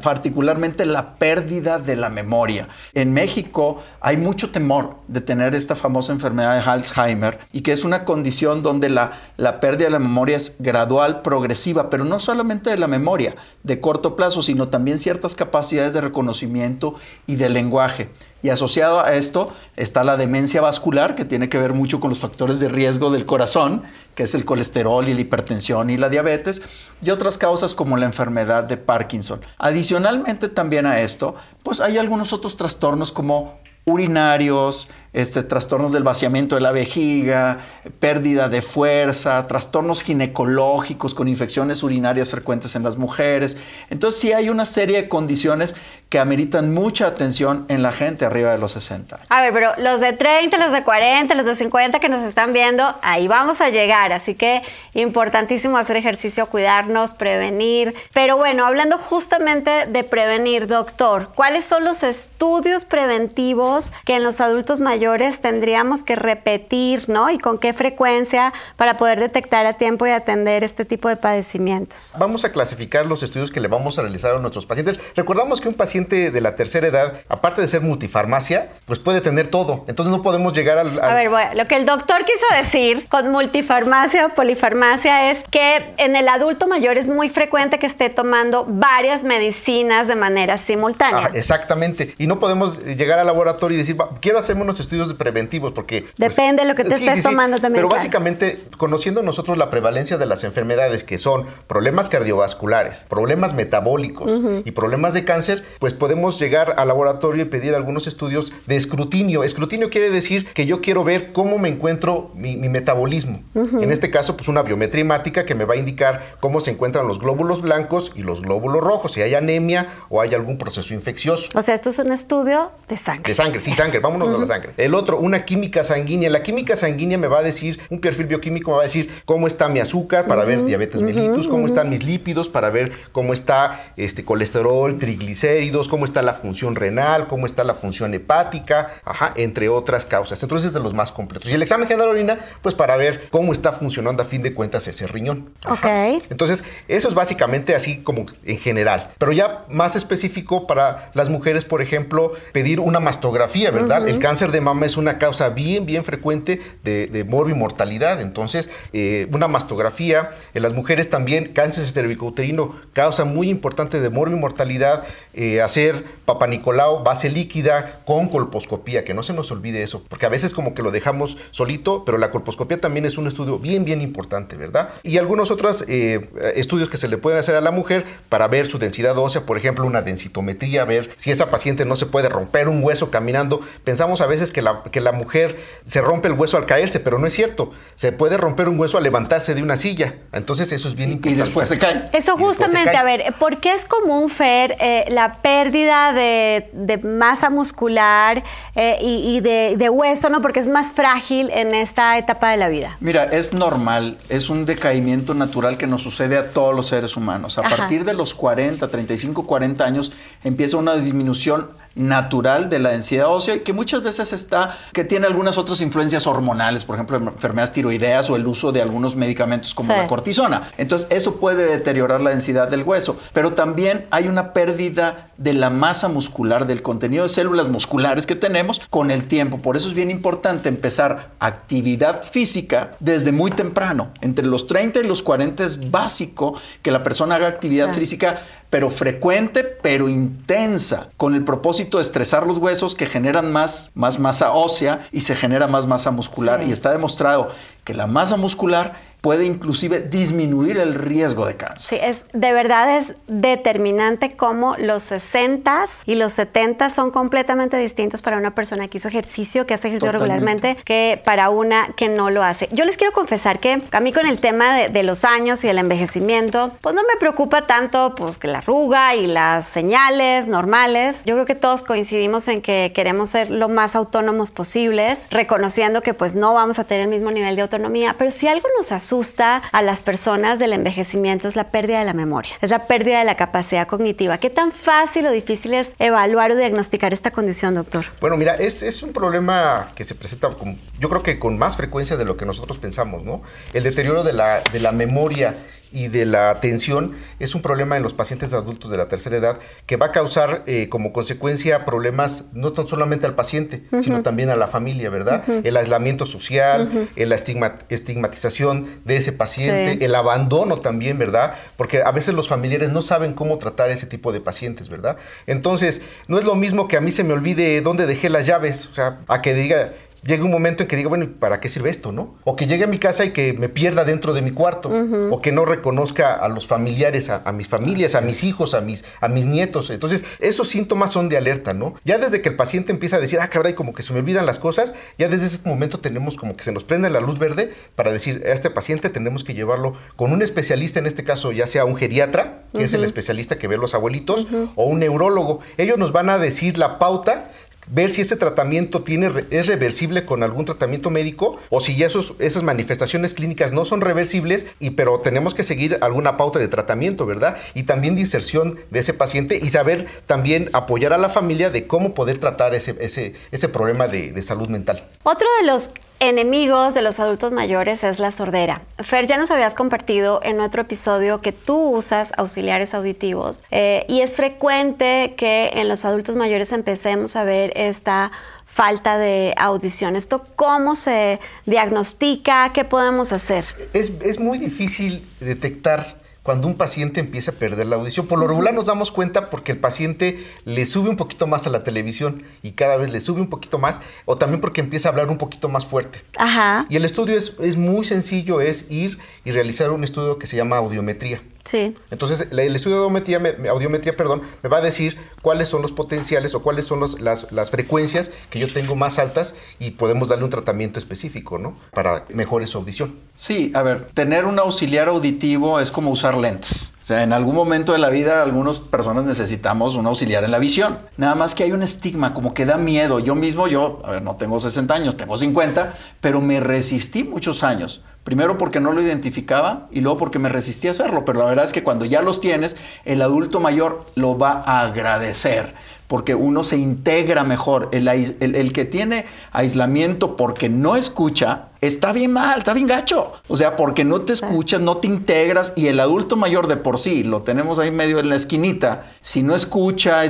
particularmente 0.00 0.86
la 0.86 1.16
pérdida 1.16 1.80
de 1.80 1.96
la 1.96 2.08
memoria. 2.08 2.68
En 2.94 3.12
México 3.12 3.82
hay 4.00 4.16
mucho 4.16 4.52
temor 4.52 4.94
de 5.08 5.20
tener 5.20 5.56
esta 5.56 5.74
famosa 5.74 6.12
enfermedad 6.12 6.54
de 6.54 6.70
Alzheimer 6.70 7.40
y 7.52 7.62
que 7.62 7.72
es 7.72 7.82
una 7.82 8.04
condición 8.04 8.62
donde 8.62 8.90
la, 8.90 9.10
la 9.38 9.58
pérdida 9.58 9.86
de 9.86 9.90
la 9.90 9.98
memoria 9.98 10.36
es 10.36 10.54
gradual, 10.60 11.22
progresiva, 11.22 11.90
pero 11.90 12.04
no 12.04 12.20
solamente 12.20 12.70
de 12.70 12.76
la 12.76 12.86
memoria 12.86 13.34
de 13.64 13.80
corto 13.80 14.14
plazo, 14.14 14.40
sino 14.40 14.68
también 14.68 14.98
ciertas 14.98 15.34
capacidades 15.34 15.94
de 15.94 16.00
reconocimiento 16.00 16.94
y 17.26 17.34
de 17.34 17.48
lenguaje. 17.48 18.08
Y 18.42 18.48
asociado 18.48 19.04
a 19.04 19.14
esto 19.14 19.54
está 19.76 20.02
la 20.02 20.16
demencia 20.16 20.60
vascular, 20.60 21.14
que 21.14 21.24
tiene 21.24 21.48
que 21.48 21.58
ver 21.58 21.72
mucho 21.72 22.00
con 22.00 22.10
los 22.10 22.18
factores 22.18 22.58
de 22.58 22.68
riesgo 22.68 23.10
del 23.10 23.24
corazón, 23.24 23.82
que 24.14 24.24
es 24.24 24.34
el 24.34 24.44
colesterol 24.44 25.08
y 25.08 25.14
la 25.14 25.20
hipertensión 25.20 25.90
y 25.90 25.96
la 25.96 26.08
diabetes, 26.08 26.60
y 27.00 27.10
otras 27.10 27.38
causas 27.38 27.72
como 27.72 27.96
la 27.96 28.06
enfermedad 28.06 28.64
de 28.64 28.76
Parkinson. 28.76 29.40
Adicionalmente 29.58 30.48
también 30.48 30.86
a 30.86 31.00
esto, 31.00 31.36
pues 31.62 31.80
hay 31.80 31.98
algunos 31.98 32.32
otros 32.32 32.56
trastornos 32.56 33.12
como 33.12 33.60
urinarios, 33.84 34.88
este, 35.12 35.42
trastornos 35.42 35.92
del 35.92 36.02
vaciamiento 36.02 36.54
de 36.54 36.62
la 36.62 36.72
vejiga, 36.72 37.58
pérdida 37.98 38.48
de 38.48 38.62
fuerza, 38.62 39.46
trastornos 39.46 40.02
ginecológicos 40.02 41.14
con 41.14 41.28
infecciones 41.28 41.82
urinarias 41.82 42.30
frecuentes 42.30 42.76
en 42.76 42.82
las 42.82 42.96
mujeres. 42.96 43.58
Entonces 43.90 44.20
sí 44.20 44.32
hay 44.32 44.48
una 44.48 44.64
serie 44.64 45.02
de 45.02 45.08
condiciones 45.08 45.74
que 46.08 46.18
ameritan 46.18 46.72
mucha 46.72 47.06
atención 47.06 47.66
en 47.68 47.82
la 47.82 47.92
gente 47.92 48.24
arriba 48.24 48.52
de 48.52 48.58
los 48.58 48.72
60 48.72 49.20
A 49.28 49.40
ver, 49.40 49.52
pero 49.52 49.72
los 49.78 50.00
de 50.00 50.12
30, 50.12 50.56
los 50.58 50.72
de 50.72 50.82
40, 50.84 51.34
los 51.34 51.46
de 51.46 51.56
50 51.56 52.00
que 52.00 52.08
nos 52.08 52.22
están 52.22 52.52
viendo, 52.52 52.94
ahí 53.02 53.28
vamos 53.28 53.60
a 53.60 53.70
llegar. 53.70 54.12
Así 54.12 54.34
que 54.34 54.62
importantísimo 54.94 55.76
hacer 55.76 55.96
ejercicio, 55.96 56.46
cuidarnos, 56.46 57.12
prevenir. 57.12 57.94
Pero 58.12 58.36
bueno, 58.36 58.66
hablando 58.66 58.98
justamente 58.98 59.86
de 59.86 60.04
prevenir, 60.04 60.66
doctor, 60.66 61.30
¿cuáles 61.34 61.64
son 61.64 61.84
los 61.84 62.02
estudios 62.02 62.84
preventivos 62.84 63.92
que 64.04 64.16
en 64.16 64.24
los 64.24 64.40
adultos 64.40 64.80
mayores 64.80 65.01
tendríamos 65.40 66.04
que 66.04 66.16
repetir, 66.16 67.08
¿no? 67.08 67.28
Y 67.30 67.38
con 67.38 67.58
qué 67.58 67.72
frecuencia 67.72 68.52
para 68.76 68.96
poder 68.96 69.18
detectar 69.18 69.66
a 69.66 69.74
tiempo 69.74 70.06
y 70.06 70.10
atender 70.10 70.62
este 70.64 70.84
tipo 70.84 71.08
de 71.08 71.16
padecimientos. 71.16 72.14
Vamos 72.18 72.44
a 72.44 72.52
clasificar 72.52 73.06
los 73.06 73.22
estudios 73.22 73.50
que 73.50 73.60
le 73.60 73.68
vamos 73.68 73.98
a 73.98 74.02
realizar 74.02 74.34
a 74.34 74.38
nuestros 74.38 74.64
pacientes. 74.64 75.00
Recordamos 75.16 75.60
que 75.60 75.68
un 75.68 75.74
paciente 75.74 76.30
de 76.30 76.40
la 76.40 76.54
tercera 76.54 76.86
edad, 76.86 77.20
aparte 77.28 77.60
de 77.60 77.68
ser 77.68 77.80
multifarmacia, 77.80 78.70
pues 78.86 78.98
puede 78.98 79.20
tener 79.20 79.48
todo. 79.48 79.84
Entonces 79.88 80.12
no 80.12 80.22
podemos 80.22 80.52
llegar 80.52 80.78
al... 80.78 81.00
A 81.00 81.14
ver, 81.14 81.28
bueno, 81.30 81.54
lo 81.54 81.66
que 81.66 81.74
el 81.74 81.84
doctor 81.84 82.24
quiso 82.24 82.46
decir 82.56 83.08
con 83.08 83.30
multifarmacia 83.30 84.26
o 84.26 84.28
polifarmacia 84.30 85.30
es 85.30 85.42
que 85.50 85.94
en 85.96 86.14
el 86.16 86.28
adulto 86.28 86.68
mayor 86.68 86.98
es 86.98 87.08
muy 87.08 87.28
frecuente 87.28 87.78
que 87.78 87.86
esté 87.86 88.08
tomando 88.08 88.64
varias 88.68 89.22
medicinas 89.24 90.06
de 90.06 90.14
manera 90.14 90.58
simultánea. 90.58 91.30
exactamente. 91.34 92.14
Y 92.18 92.26
no 92.26 92.38
podemos 92.38 92.78
llegar 92.84 93.18
al 93.18 93.26
laboratorio 93.26 93.74
y 93.74 93.78
decir, 93.78 93.96
quiero 94.20 94.38
hacerme 94.38 94.62
unos 94.62 94.78
estudios 94.78 94.91
estudios 94.92 95.14
preventivos 95.14 95.72
porque... 95.72 96.02
Pues, 96.16 96.36
Depende 96.36 96.62
de 96.62 96.68
lo 96.68 96.74
que 96.74 96.84
te 96.84 96.94
estés 96.94 97.22
tomando 97.22 97.58
también. 97.58 97.84
Pero 97.84 97.88
básicamente, 97.88 98.64
conociendo 98.76 99.22
nosotros 99.22 99.56
la 99.58 99.70
prevalencia 99.70 100.18
de 100.18 100.26
las 100.26 100.44
enfermedades 100.44 101.04
que 101.04 101.18
son 101.18 101.46
problemas 101.66 102.08
cardiovasculares, 102.08 103.04
problemas 103.08 103.54
metabólicos 103.54 104.30
y 104.64 104.70
problemas 104.72 105.14
de 105.14 105.24
cáncer, 105.24 105.64
pues 105.78 105.94
podemos 105.94 106.38
llegar 106.38 106.74
al 106.76 106.88
laboratorio 106.88 107.42
y 107.42 107.46
pedir 107.46 107.74
algunos 107.74 108.06
estudios 108.06 108.52
de 108.66 108.76
escrutinio. 108.76 109.44
Escrutinio 109.44 109.90
quiere 109.90 110.10
decir 110.10 110.46
que 110.52 110.66
yo 110.66 110.80
quiero 110.80 111.04
ver 111.04 111.32
cómo 111.32 111.58
me 111.58 111.68
encuentro 111.68 112.30
mi, 112.34 112.56
metabolismo. 112.56 113.42
En 113.54 113.90
este 113.90 114.10
caso, 114.10 114.36
pues 114.36 114.48
una 114.48 114.62
biometría 114.62 115.02
hemática 115.02 115.44
que 115.44 115.54
me 115.54 115.64
va 115.64 115.74
a 115.74 115.76
indicar 115.76 116.36
cómo 116.40 116.60
se 116.60 116.70
encuentran 116.70 117.06
los 117.06 117.18
glóbulos 117.18 117.60
blancos 117.60 118.12
y 118.14 118.22
los 118.22 118.42
glóbulos 118.42 118.82
rojos, 118.82 119.12
si 119.12 119.22
hay 119.22 119.34
anemia 119.34 119.88
o 120.08 120.20
hay 120.20 120.34
algún 120.34 120.58
proceso 120.58 120.94
infeccioso. 120.94 121.50
O 121.54 121.62
sea, 121.62 121.74
esto 121.74 121.90
es 121.90 121.98
un 121.98 122.12
estudio 122.12 122.70
de 122.88 122.96
sangre. 122.96 123.24
De 123.24 123.34
sangre, 123.34 123.60
sí, 123.60 123.74
sangre. 123.74 123.98
Vámonos 123.98 124.34
a 124.34 124.38
la 124.38 124.46
sangre. 124.46 124.72
El 124.82 124.94
otro, 124.94 125.18
una 125.18 125.44
química 125.44 125.84
sanguínea. 125.84 126.28
La 126.28 126.42
química 126.42 126.74
sanguínea 126.74 127.18
me 127.18 127.28
va 127.28 127.38
a 127.38 127.42
decir, 127.42 127.80
un 127.88 128.00
perfil 128.00 128.26
bioquímico 128.26 128.72
me 128.72 128.76
va 128.78 128.82
a 128.82 128.86
decir 128.86 129.10
cómo 129.24 129.46
está 129.46 129.68
mi 129.68 129.78
azúcar 129.78 130.26
para 130.26 130.44
ver 130.44 130.64
diabetes 130.64 131.02
mellitus, 131.02 131.46
cómo 131.46 131.66
están 131.66 131.88
mis 131.88 132.02
lípidos 132.02 132.48
para 132.48 132.70
ver 132.70 132.92
cómo 133.12 133.32
está 133.32 133.92
este 133.96 134.24
colesterol, 134.24 134.98
triglicéridos, 134.98 135.88
cómo 135.88 136.04
está 136.04 136.22
la 136.22 136.34
función 136.34 136.74
renal, 136.74 137.28
cómo 137.28 137.46
está 137.46 137.64
la 137.64 137.74
función 137.74 138.12
hepática, 138.14 138.90
ajá, 139.04 139.32
entre 139.36 139.68
otras 139.68 140.04
causas. 140.04 140.42
Entonces 140.42 140.68
es 140.68 140.74
de 140.74 140.80
los 140.80 140.94
más 140.94 141.12
completos. 141.12 141.50
Y 141.50 141.54
el 141.54 141.62
examen 141.62 141.86
general 141.86 142.08
de 142.08 142.12
orina, 142.12 142.38
pues 142.60 142.74
para 142.74 142.96
ver 142.96 143.28
cómo 143.30 143.52
está 143.52 143.72
funcionando 143.72 144.22
a 144.22 144.26
fin 144.26 144.42
de 144.42 144.52
cuentas 144.52 144.88
ese 144.88 145.06
riñón. 145.06 145.50
Ok. 145.68 145.86
Entonces, 146.30 146.64
eso 146.88 147.08
es 147.08 147.14
básicamente 147.14 147.74
así 147.74 147.98
como 147.98 148.26
en 148.44 148.58
general. 148.58 149.10
Pero 149.18 149.32
ya 149.32 149.64
más 149.68 149.96
específico 149.96 150.66
para 150.66 151.10
las 151.14 151.28
mujeres, 151.28 151.64
por 151.64 151.82
ejemplo, 151.82 152.32
pedir 152.52 152.80
una 152.80 153.00
mastografía, 153.00 153.70
¿verdad? 153.70 154.08
El 154.08 154.18
cáncer 154.18 154.50
de 154.50 154.60
es 154.82 154.96
una 154.96 155.18
causa 155.18 155.50
bien, 155.50 155.86
bien 155.86 156.04
frecuente 156.04 156.60
de, 156.84 157.06
de 157.06 157.24
morbimortalidad. 157.24 158.20
Entonces, 158.20 158.70
eh, 158.92 159.28
una 159.32 159.48
mastografía 159.48 160.30
en 160.54 160.62
las 160.62 160.72
mujeres 160.72 161.10
también, 161.10 161.52
cáncer 161.52 161.84
cervicouterino, 161.86 162.74
causa 162.92 163.24
muy 163.24 163.48
importante 163.48 164.00
de 164.00 164.10
morbimortalidad. 164.10 165.04
Eh, 165.34 165.60
hacer 165.62 166.04
papanicolao, 166.24 167.02
base 167.02 167.28
líquida 167.30 168.00
con 168.04 168.28
colposcopía, 168.28 169.04
que 169.04 169.14
no 169.14 169.22
se 169.22 169.32
nos 169.32 169.50
olvide 169.50 169.82
eso, 169.82 170.02
porque 170.08 170.26
a 170.26 170.28
veces 170.28 170.52
como 170.52 170.74
que 170.74 170.82
lo 170.82 170.90
dejamos 170.90 171.36
solito, 171.50 172.04
pero 172.04 172.18
la 172.18 172.30
colposcopía 172.30 172.80
también 172.80 173.06
es 173.06 173.18
un 173.18 173.26
estudio 173.26 173.58
bien, 173.58 173.84
bien 173.84 174.00
importante, 174.00 174.56
¿verdad? 174.56 174.90
Y 175.02 175.18
algunos 175.18 175.50
otros 175.50 175.84
eh, 175.88 176.28
estudios 176.54 176.88
que 176.88 176.96
se 176.96 177.08
le 177.08 177.18
pueden 177.18 177.38
hacer 177.38 177.54
a 177.54 177.60
la 177.60 177.70
mujer 177.70 178.04
para 178.28 178.48
ver 178.48 178.66
su 178.66 178.78
densidad 178.78 179.16
ósea, 179.18 179.46
por 179.46 179.56
ejemplo, 179.56 179.84
una 179.84 180.02
densitometría, 180.02 180.84
ver 180.84 181.10
si 181.16 181.30
esa 181.30 181.50
paciente 181.50 181.84
no 181.84 181.96
se 181.96 182.06
puede 182.06 182.28
romper 182.28 182.68
un 182.68 182.82
hueso 182.82 183.10
caminando. 183.10 183.60
Pensamos 183.84 184.20
a 184.20 184.26
veces 184.26 184.52
que 184.52 184.61
que 184.90 185.00
la, 185.00 185.12
mujer 185.12 185.58
se 185.86 186.00
rompe 186.00 186.28
el 186.28 186.34
hueso 186.34 186.56
al 186.56 186.66
caerse, 186.66 187.00
pero 187.00 187.18
no 187.18 187.26
es 187.26 187.34
cierto. 187.34 187.72
Se 187.94 188.12
puede 188.12 188.36
romper 188.36 188.68
un 188.68 188.78
hueso 188.78 188.98
al 188.98 189.04
levantarse 189.04 189.54
de 189.54 189.62
una 189.62 189.76
silla. 189.76 190.14
Entonces 190.32 190.72
eso 190.72 190.88
es 190.88 190.94
bien 190.94 191.10
y, 191.10 191.12
importante. 191.12 191.36
Y 191.36 191.40
después 191.40 191.68
se 191.68 191.78
cae. 191.78 192.08
Eso 192.12 192.36
justamente, 192.36 192.96
a 192.96 193.04
ver, 193.04 193.34
¿por 193.38 193.60
qué 193.60 193.74
es 193.74 193.84
común, 193.84 194.28
Fer, 194.28 194.76
eh, 194.80 195.06
la 195.08 195.40
pérdida 195.42 196.12
de, 196.12 197.00
masa 197.02 197.50
muscular 197.50 198.42
eh, 198.74 198.98
y, 199.00 199.40
de, 199.40 199.90
hueso, 199.90 200.28
¿no? 200.28 200.40
Porque 200.40 200.60
es 200.60 200.68
más 200.68 200.92
frágil 200.92 201.50
en 201.50 201.74
esta 201.74 202.16
etapa 202.18 202.50
de 202.50 202.56
la 202.56 202.68
vida. 202.68 202.96
Mira, 203.00 203.24
es 203.24 203.52
normal, 203.52 204.18
es 204.28 204.50
un 204.50 204.64
decaimiento 204.64 205.34
natural 205.34 205.76
que 205.76 205.86
nos 205.86 206.02
sucede 206.02 206.36
a 206.36 206.50
todos 206.50 206.74
los 206.74 206.86
seres 206.86 207.16
humanos. 207.16 207.58
A 207.58 207.62
partir 207.62 208.04
de 208.04 208.14
los 208.14 208.34
40, 208.34 208.88
35, 208.88 209.46
40 209.46 209.84
años 209.84 210.12
empieza 210.44 210.76
una 210.76 210.96
disminución 210.96 211.70
natural 211.94 212.68
de 212.68 212.78
la 212.78 212.90
densidad 212.90 213.28
ósea 213.28 213.56
y 213.56 213.60
que 213.60 213.72
muchas 213.72 214.02
veces 214.02 214.32
está, 214.32 214.78
que 214.92 215.04
tiene 215.04 215.26
algunas 215.26 215.58
otras 215.58 215.80
influencias 215.80 216.26
hormonales, 216.26 216.84
por 216.84 216.96
ejemplo, 216.96 217.16
enfermedades 217.16 217.72
tiroideas 217.72 218.30
o 218.30 218.36
el 218.36 218.46
uso 218.46 218.72
de 218.72 218.82
algunos 218.82 219.16
medicamentos 219.16 219.74
como 219.74 219.94
la 219.94 220.06
cortisona. 220.06 220.70
Entonces, 220.78 221.08
eso 221.10 221.36
puede 221.36 221.66
deteriorar 221.66 222.20
la 222.20 222.30
densidad 222.30 222.68
del 222.68 222.82
hueso, 222.82 223.16
pero 223.32 223.52
también 223.52 224.06
hay 224.10 224.28
una 224.28 224.52
pérdida 224.52 225.28
de 225.36 225.54
la 225.54 225.70
masa 225.70 226.08
muscular, 226.08 226.66
del 226.66 226.82
contenido 226.82 227.24
de 227.24 227.28
células 227.28 227.68
musculares 227.68 228.26
que 228.26 228.36
tenemos 228.36 228.80
con 228.90 229.10
el 229.10 229.26
tiempo. 229.26 229.58
Por 229.58 229.76
eso 229.76 229.88
es 229.88 229.94
bien 229.94 230.10
importante 230.10 230.68
empezar 230.68 231.30
actividad 231.40 232.22
física 232.22 232.96
desde 233.00 233.32
muy 233.32 233.50
temprano. 233.50 234.12
Entre 234.20 234.46
los 234.46 234.66
30 234.66 235.00
y 235.00 235.04
los 235.04 235.22
40 235.22 235.64
es 235.64 235.90
básico 235.90 236.54
que 236.82 236.90
la 236.90 237.02
persona 237.02 237.36
haga 237.36 237.48
actividad 237.48 237.92
física 237.92 238.42
pero 238.72 238.88
frecuente, 238.88 239.64
pero 239.64 240.08
intensa, 240.08 241.10
con 241.18 241.34
el 241.34 241.44
propósito 241.44 241.98
de 241.98 242.02
estresar 242.04 242.46
los 242.46 242.56
huesos 242.56 242.94
que 242.94 243.04
generan 243.04 243.52
más, 243.52 243.90
más 243.94 244.18
masa 244.18 244.52
ósea 244.52 245.06
y 245.12 245.20
se 245.20 245.34
genera 245.34 245.66
más 245.66 245.86
masa 245.86 246.10
muscular. 246.10 246.62
Y 246.66 246.72
está 246.72 246.90
demostrado 246.90 247.50
que 247.84 247.92
la 247.92 248.06
masa 248.06 248.38
muscular 248.38 248.94
puede 249.22 249.44
inclusive 249.44 250.00
disminuir 250.00 250.78
el 250.78 250.94
riesgo 250.94 251.46
de 251.46 251.56
cáncer. 251.56 252.00
Sí, 252.00 252.04
es, 252.04 252.18
de 252.32 252.52
verdad 252.52 252.98
es 252.98 253.14
determinante 253.28 254.36
cómo 254.36 254.74
los 254.78 255.04
60 255.04 255.84
y 256.06 256.16
los 256.16 256.32
70 256.32 256.90
son 256.90 257.12
completamente 257.12 257.76
distintos 257.76 258.20
para 258.20 258.36
una 258.36 258.54
persona 258.54 258.88
que 258.88 258.98
hizo 258.98 259.06
ejercicio, 259.06 259.64
que 259.64 259.74
hace 259.74 259.88
ejercicio 259.88 260.10
regularmente, 260.10 260.76
que 260.84 261.22
para 261.24 261.50
una 261.50 261.92
que 261.96 262.08
no 262.08 262.30
lo 262.30 262.42
hace. 262.42 262.68
Yo 262.72 262.84
les 262.84 262.96
quiero 262.96 263.12
confesar 263.12 263.60
que 263.60 263.80
a 263.92 264.00
mí 264.00 264.12
con 264.12 264.26
el 264.26 264.40
tema 264.40 264.76
de, 264.76 265.02
los 265.02 265.24
años 265.24 265.62
y 265.64 265.68
el 265.68 265.78
envejecimiento, 265.78 266.72
pues 266.80 266.94
no 266.94 267.02
me 267.02 267.16
preocupa 267.18 267.66
tanto 267.66 268.14
pues 268.16 268.38
que 268.38 268.48
la 268.48 268.58
arruga 268.58 269.14
y 269.14 269.26
las 269.28 269.66
señales 269.66 270.48
normales. 270.48 271.20
Yo 271.24 271.34
creo 271.34 271.46
que 271.46 271.54
todos 271.54 271.84
coincidimos 271.84 272.48
en 272.48 272.60
que 272.60 272.92
queremos 272.94 273.30
ser 273.30 273.50
lo 273.50 273.68
más 273.68 273.94
autónomos 273.94 274.50
posibles, 274.50 275.20
reconociendo 275.30 276.02
que 276.02 276.12
pues 276.12 276.34
no 276.34 276.54
vamos 276.54 276.80
a 276.80 276.84
tener 276.84 277.04
el 277.04 277.08
mismo 277.08 277.30
nivel 277.30 277.54
de 277.54 277.62
autonomía, 277.62 278.16
pero 278.18 278.32
si 278.32 278.48
algo 278.48 278.68
nos 278.78 278.90
asusta, 278.90 279.11
asusta 279.12 279.62
a 279.72 279.82
las 279.82 280.00
personas 280.00 280.58
del 280.58 280.72
envejecimiento 280.72 281.46
es 281.46 281.54
la 281.54 281.70
pérdida 281.70 281.98
de 281.98 282.06
la 282.06 282.14
memoria, 282.14 282.54
es 282.62 282.70
la 282.70 282.86
pérdida 282.86 283.18
de 283.18 283.26
la 283.26 283.36
capacidad 283.36 283.86
cognitiva. 283.86 284.38
¿Qué 284.38 284.48
tan 284.48 284.72
fácil 284.72 285.26
o 285.26 285.30
difícil 285.30 285.74
es 285.74 285.90
evaluar 285.98 286.52
o 286.52 286.56
diagnosticar 286.56 287.12
esta 287.12 287.30
condición, 287.30 287.74
doctor? 287.74 288.06
Bueno, 288.22 288.38
mira, 288.38 288.54
es, 288.54 288.82
es 288.82 289.02
un 289.02 289.12
problema 289.12 289.90
que 289.94 290.04
se 290.04 290.14
presenta, 290.14 290.48
con, 290.48 290.78
yo 290.98 291.10
creo 291.10 291.22
que 291.22 291.38
con 291.38 291.58
más 291.58 291.76
frecuencia 291.76 292.16
de 292.16 292.24
lo 292.24 292.38
que 292.38 292.46
nosotros 292.46 292.78
pensamos, 292.78 293.22
¿no? 293.22 293.42
El 293.74 293.82
deterioro 293.82 294.24
de 294.24 294.32
la, 294.32 294.62
de 294.72 294.80
la 294.80 294.92
memoria 294.92 295.56
y 295.92 296.08
de 296.08 296.26
la 296.26 296.50
atención 296.50 297.12
es 297.38 297.54
un 297.54 297.62
problema 297.62 297.96
en 297.96 298.02
los 298.02 298.14
pacientes 298.14 298.52
adultos 298.52 298.90
de 298.90 298.96
la 298.96 299.08
tercera 299.08 299.36
edad 299.36 299.58
que 299.86 299.96
va 299.96 300.06
a 300.06 300.12
causar 300.12 300.62
eh, 300.66 300.88
como 300.88 301.12
consecuencia 301.12 301.84
problemas 301.84 302.46
no 302.52 302.72
tan 302.72 302.86
solamente 302.86 303.26
al 303.26 303.34
paciente, 303.34 303.84
sino 304.02 304.22
también 304.22 304.50
a 304.50 304.56
la 304.56 304.68
familia, 304.68 305.10
¿verdad? 305.10 305.44
El 305.64 305.76
aislamiento 305.76 306.26
social, 306.26 307.08
la 307.16 307.34
estigmatización 307.34 309.00
de 309.04 309.16
ese 309.16 309.32
paciente, 309.32 310.04
el 310.04 310.14
abandono 310.14 310.78
también, 310.78 311.18
¿verdad? 311.18 311.54
Porque 311.76 312.02
a 312.02 312.10
veces 312.10 312.34
los 312.34 312.48
familiares 312.48 312.90
no 312.90 313.02
saben 313.02 313.34
cómo 313.34 313.58
tratar 313.58 313.90
ese 313.90 314.06
tipo 314.06 314.32
de 314.32 314.40
pacientes, 314.40 314.88
¿verdad? 314.88 315.16
Entonces, 315.46 316.02
no 316.28 316.38
es 316.38 316.44
lo 316.44 316.54
mismo 316.54 316.88
que 316.88 316.96
a 316.96 317.00
mí 317.00 317.10
se 317.10 317.24
me 317.24 317.32
olvide 317.32 317.80
dónde 317.80 318.06
dejé 318.06 318.30
las 318.30 318.46
llaves, 318.46 318.86
o 318.86 318.94
sea, 318.94 319.20
a 319.28 319.42
que 319.42 319.54
diga, 319.54 319.92
llegue 320.24 320.42
un 320.42 320.50
momento 320.50 320.82
en 320.82 320.88
que 320.88 320.96
diga, 320.96 321.08
bueno, 321.08 321.28
¿para 321.38 321.60
qué 321.60 321.68
sirve 321.68 321.90
esto, 321.90 322.12
no? 322.12 322.36
O 322.44 322.56
que 322.56 322.66
llegue 322.66 322.84
a 322.84 322.86
mi 322.86 322.98
casa 322.98 323.24
y 323.24 323.30
que 323.30 323.52
me 323.52 323.68
pierda 323.68 324.04
dentro 324.04 324.32
de 324.32 324.42
mi 324.42 324.52
cuarto, 324.52 324.90
o 325.30 325.40
que 325.40 325.52
no 325.52 325.64
reconozca 325.64 326.34
a 326.34 326.48
los 326.48 326.66
familiares, 326.66 327.28
a, 327.28 327.50
mis 327.52 327.68
familias, 327.68 328.14
a 328.14 328.20
mis 328.20 328.44
hijos, 328.44 328.74
a 328.74 328.80
mis, 328.80 329.04
a 329.20 329.28
mis 329.28 329.46
nietos. 329.46 329.90
Entonces, 329.90 330.24
esos 330.40 330.68
síntomas 330.68 331.10
son 331.10 331.28
de 331.28 331.36
alerta, 331.36 331.74
¿no? 331.74 331.94
Ya 332.04 332.18
desde 332.18 332.40
que 332.40 332.48
el 332.48 332.56
paciente 332.56 332.92
empieza 332.92 333.16
a 333.16 333.20
decir, 333.20 333.38
ah, 333.40 333.48
cabrón, 333.48 333.72
como 333.74 333.94
que 333.94 334.02
se 334.02 334.12
me 334.12 334.20
olvidan 334.20 334.46
las 334.46 334.58
cosas, 334.58 334.94
ya 335.18 335.28
desde 335.28 335.46
ese 335.46 335.60
momento 335.64 336.00
tenemos 336.00 336.36
como 336.36 336.56
que 336.56 336.64
se 336.64 336.72
nos 336.72 336.84
prende 336.84 337.10
la 337.10 337.20
luz 337.20 337.38
verde 337.38 337.72
para 337.94 338.12
decir, 338.12 338.42
a 338.46 338.52
este 338.52 338.70
paciente 338.70 339.08
tenemos 339.08 339.44
que 339.44 339.54
llevarlo 339.54 339.94
con 340.16 340.32
un 340.32 340.42
especialista, 340.42 340.98
en 340.98 341.06
este 341.06 341.24
caso 341.24 341.52
ya 341.52 341.66
sea 341.66 341.84
un 341.84 341.96
geriatra, 341.96 342.64
que 342.72 342.84
es 342.84 342.94
el 342.94 343.04
especialista 343.04 343.56
que 343.56 343.68
ve 343.68 343.74
a 343.74 343.78
los 343.78 343.94
abuelitos, 343.94 344.46
o 344.76 344.84
un 344.84 345.00
neurólogo. 345.00 345.60
Ellos 345.76 345.98
nos 345.98 346.12
van 346.12 346.30
a 346.30 346.38
decir 346.38 346.78
la 346.78 346.98
pauta 346.98 347.50
ver 347.86 348.10
si 348.10 348.20
este 348.20 348.36
tratamiento 348.36 349.02
tiene, 349.02 349.30
es 349.50 349.66
reversible 349.66 350.24
con 350.24 350.42
algún 350.42 350.64
tratamiento 350.64 351.10
médico 351.10 351.58
o 351.70 351.80
si 351.80 351.96
ya 351.96 352.06
esos, 352.06 352.34
esas 352.38 352.62
manifestaciones 352.62 353.34
clínicas 353.34 353.72
no 353.72 353.84
son 353.84 354.00
reversibles, 354.00 354.66
y, 354.80 354.90
pero 354.90 355.20
tenemos 355.20 355.54
que 355.54 355.62
seguir 355.62 355.98
alguna 356.00 356.36
pauta 356.36 356.58
de 356.58 356.68
tratamiento, 356.68 357.26
¿verdad? 357.26 357.56
Y 357.74 357.84
también 357.84 358.14
de 358.14 358.22
inserción 358.22 358.78
de 358.90 359.00
ese 359.00 359.14
paciente 359.14 359.60
y 359.62 359.68
saber 359.68 360.06
también 360.26 360.70
apoyar 360.72 361.12
a 361.12 361.18
la 361.18 361.28
familia 361.28 361.70
de 361.70 361.86
cómo 361.86 362.14
poder 362.14 362.38
tratar 362.38 362.74
ese, 362.74 362.96
ese, 363.00 363.34
ese 363.50 363.68
problema 363.68 364.08
de, 364.08 364.32
de 364.32 364.42
salud 364.42 364.68
mental. 364.68 365.08
Otro 365.22 365.48
de 365.60 365.66
los 365.66 365.90
enemigos 366.22 366.94
de 366.94 367.02
los 367.02 367.18
adultos 367.18 367.50
mayores 367.50 368.04
es 368.04 368.20
la 368.20 368.30
sordera. 368.30 368.82
Fer, 368.98 369.26
ya 369.26 369.36
nos 369.36 369.50
habías 369.50 369.74
compartido 369.74 370.40
en 370.44 370.60
otro 370.60 370.82
episodio 370.82 371.40
que 371.40 371.50
tú 371.50 371.76
usas 371.76 372.32
auxiliares 372.36 372.94
auditivos 372.94 373.58
eh, 373.72 374.06
y 374.08 374.20
es 374.20 374.36
frecuente 374.36 375.34
que 375.36 375.70
en 375.74 375.88
los 375.88 376.04
adultos 376.04 376.36
mayores 376.36 376.70
empecemos 376.70 377.34
a 377.34 377.42
ver 377.42 377.72
esta 377.74 378.30
falta 378.66 379.18
de 379.18 379.52
audición. 379.56 380.14
¿Esto 380.14 380.44
cómo 380.54 380.94
se 380.94 381.40
diagnostica? 381.66 382.72
¿Qué 382.72 382.84
podemos 382.84 383.32
hacer? 383.32 383.64
Es, 383.92 384.12
es 384.22 384.38
muy 384.38 384.58
difícil 384.58 385.28
detectar 385.40 386.21
cuando 386.42 386.66
un 386.66 386.74
paciente 386.74 387.20
empieza 387.20 387.52
a 387.52 387.54
perder 387.54 387.86
la 387.86 387.96
audición. 387.96 388.26
Por 388.26 388.38
lo 388.38 388.48
regular 388.48 388.74
nos 388.74 388.86
damos 388.86 389.10
cuenta 389.10 389.50
porque 389.50 389.72
el 389.72 389.78
paciente 389.78 390.44
le 390.64 390.84
sube 390.86 391.08
un 391.08 391.16
poquito 391.16 391.46
más 391.46 391.66
a 391.66 391.70
la 391.70 391.84
televisión 391.84 392.42
y 392.62 392.72
cada 392.72 392.96
vez 392.96 393.10
le 393.10 393.20
sube 393.20 393.40
un 393.40 393.48
poquito 393.48 393.78
más, 393.78 394.00
o 394.24 394.36
también 394.36 394.60
porque 394.60 394.80
empieza 394.80 395.08
a 395.08 395.12
hablar 395.12 395.30
un 395.30 395.38
poquito 395.38 395.68
más 395.68 395.86
fuerte. 395.86 396.22
Ajá. 396.36 396.86
Y 396.88 396.96
el 396.96 397.04
estudio 397.04 397.36
es, 397.36 397.54
es 397.60 397.76
muy 397.76 398.04
sencillo, 398.04 398.60
es 398.60 398.86
ir 398.90 399.18
y 399.44 399.52
realizar 399.52 399.90
un 399.90 400.04
estudio 400.04 400.38
que 400.38 400.46
se 400.46 400.56
llama 400.56 400.76
audiometría. 400.78 401.42
Sí. 401.64 401.96
Entonces, 402.10 402.48
el 402.50 402.74
estudio 402.74 402.96
de 402.96 403.02
audiometría 403.02 403.38
me, 403.38 403.68
audiometría 403.68 404.16
perdón, 404.16 404.42
me 404.62 404.68
va 404.68 404.78
a 404.78 404.80
decir 404.80 405.16
cuáles 405.42 405.68
son 405.68 405.82
los 405.82 405.92
potenciales 405.92 406.54
o 406.54 406.62
cuáles 406.62 406.84
son 406.84 407.00
las, 407.00 407.50
las, 407.52 407.70
frecuencias 407.70 408.30
que 408.50 408.58
yo 408.58 408.72
tengo 408.72 408.96
más 408.96 409.18
altas 409.18 409.54
y 409.78 409.92
podemos 409.92 410.28
darle 410.28 410.44
un 410.44 410.50
tratamiento 410.50 410.98
específico, 410.98 411.58
¿no? 411.58 411.76
Para 411.92 412.24
mejore 412.30 412.66
su 412.66 412.78
audición. 412.78 413.14
Sí, 413.34 413.70
a 413.74 413.82
ver, 413.82 414.08
tener 414.12 414.44
un 414.44 414.58
auxiliar 414.58 415.08
auditivo 415.08 415.80
es 415.80 415.90
como 415.90 416.10
usar 416.10 416.36
lentes. 416.36 416.92
O 417.02 417.04
sea, 417.04 417.24
en 417.24 417.32
algún 417.32 417.56
momento 417.56 417.92
de 417.92 417.98
la 417.98 418.10
vida 418.10 418.44
algunas 418.44 418.80
personas 418.80 419.24
necesitamos 419.24 419.96
un 419.96 420.06
auxiliar 420.06 420.44
en 420.44 420.52
la 420.52 420.60
visión. 420.60 421.00
Nada 421.16 421.34
más 421.34 421.56
que 421.56 421.64
hay 421.64 421.72
un 421.72 421.82
estigma, 421.82 422.32
como 422.32 422.54
que 422.54 422.64
da 422.64 422.76
miedo. 422.76 423.18
Yo 423.18 423.34
mismo, 423.34 423.66
yo, 423.66 424.00
a 424.04 424.12
ver, 424.12 424.22
no 424.22 424.36
tengo 424.36 424.60
60 424.60 424.94
años, 424.94 425.16
tengo 425.16 425.36
50, 425.36 425.92
pero 426.20 426.40
me 426.40 426.60
resistí 426.60 427.24
muchos 427.24 427.64
años. 427.64 428.04
Primero 428.24 428.56
porque 428.56 428.80
no 428.80 428.92
lo 428.92 429.02
identificaba 429.02 429.88
y 429.90 430.00
luego 430.00 430.16
porque 430.16 430.38
me 430.38 430.48
resistí 430.48 430.88
a 430.88 430.92
hacerlo. 430.92 431.24
Pero 431.24 431.40
la 431.40 431.46
verdad 431.46 431.64
es 431.64 431.72
que 431.72 431.82
cuando 431.82 432.04
ya 432.04 432.22
los 432.22 432.40
tienes, 432.40 432.76
el 433.04 433.20
adulto 433.20 433.58
mayor 433.58 434.06
lo 434.14 434.38
va 434.38 434.62
a 434.64 434.82
agradecer 434.82 435.74
porque 436.12 436.34
uno 436.34 436.62
se 436.62 436.76
integra 436.76 437.42
mejor. 437.42 437.88
El, 437.90 438.06
el, 438.06 438.72
que 438.74 438.84
tiene 438.84 439.24
aislamiento 439.50 440.36
porque 440.36 440.68
no 440.68 440.94
escucha, 440.94 441.70
está 441.80 442.12
bien 442.12 442.34
mal, 442.34 442.58
está 442.58 442.74
bien 442.74 442.86
gacho. 442.86 443.32
O 443.48 443.56
sea, 443.56 443.76
porque 443.76 444.04
no 444.04 444.20
te 444.20 444.34
escuchas, 444.34 444.82
no 444.82 444.98
te 444.98 445.08
integras 445.08 445.72
y 445.74 445.86
el 445.86 445.98
adulto 445.98 446.36
mayor 446.36 446.66
de 446.66 446.76
por 446.76 446.98
sí, 446.98 447.22
lo 447.22 447.40
tenemos 447.40 447.78
ahí 447.78 447.90
medio 447.90 448.18
en 448.18 448.28
la 448.28 448.36
esquinita, 448.36 449.10
si 449.22 449.42
no 449.42 449.54
escucha, 449.54 450.22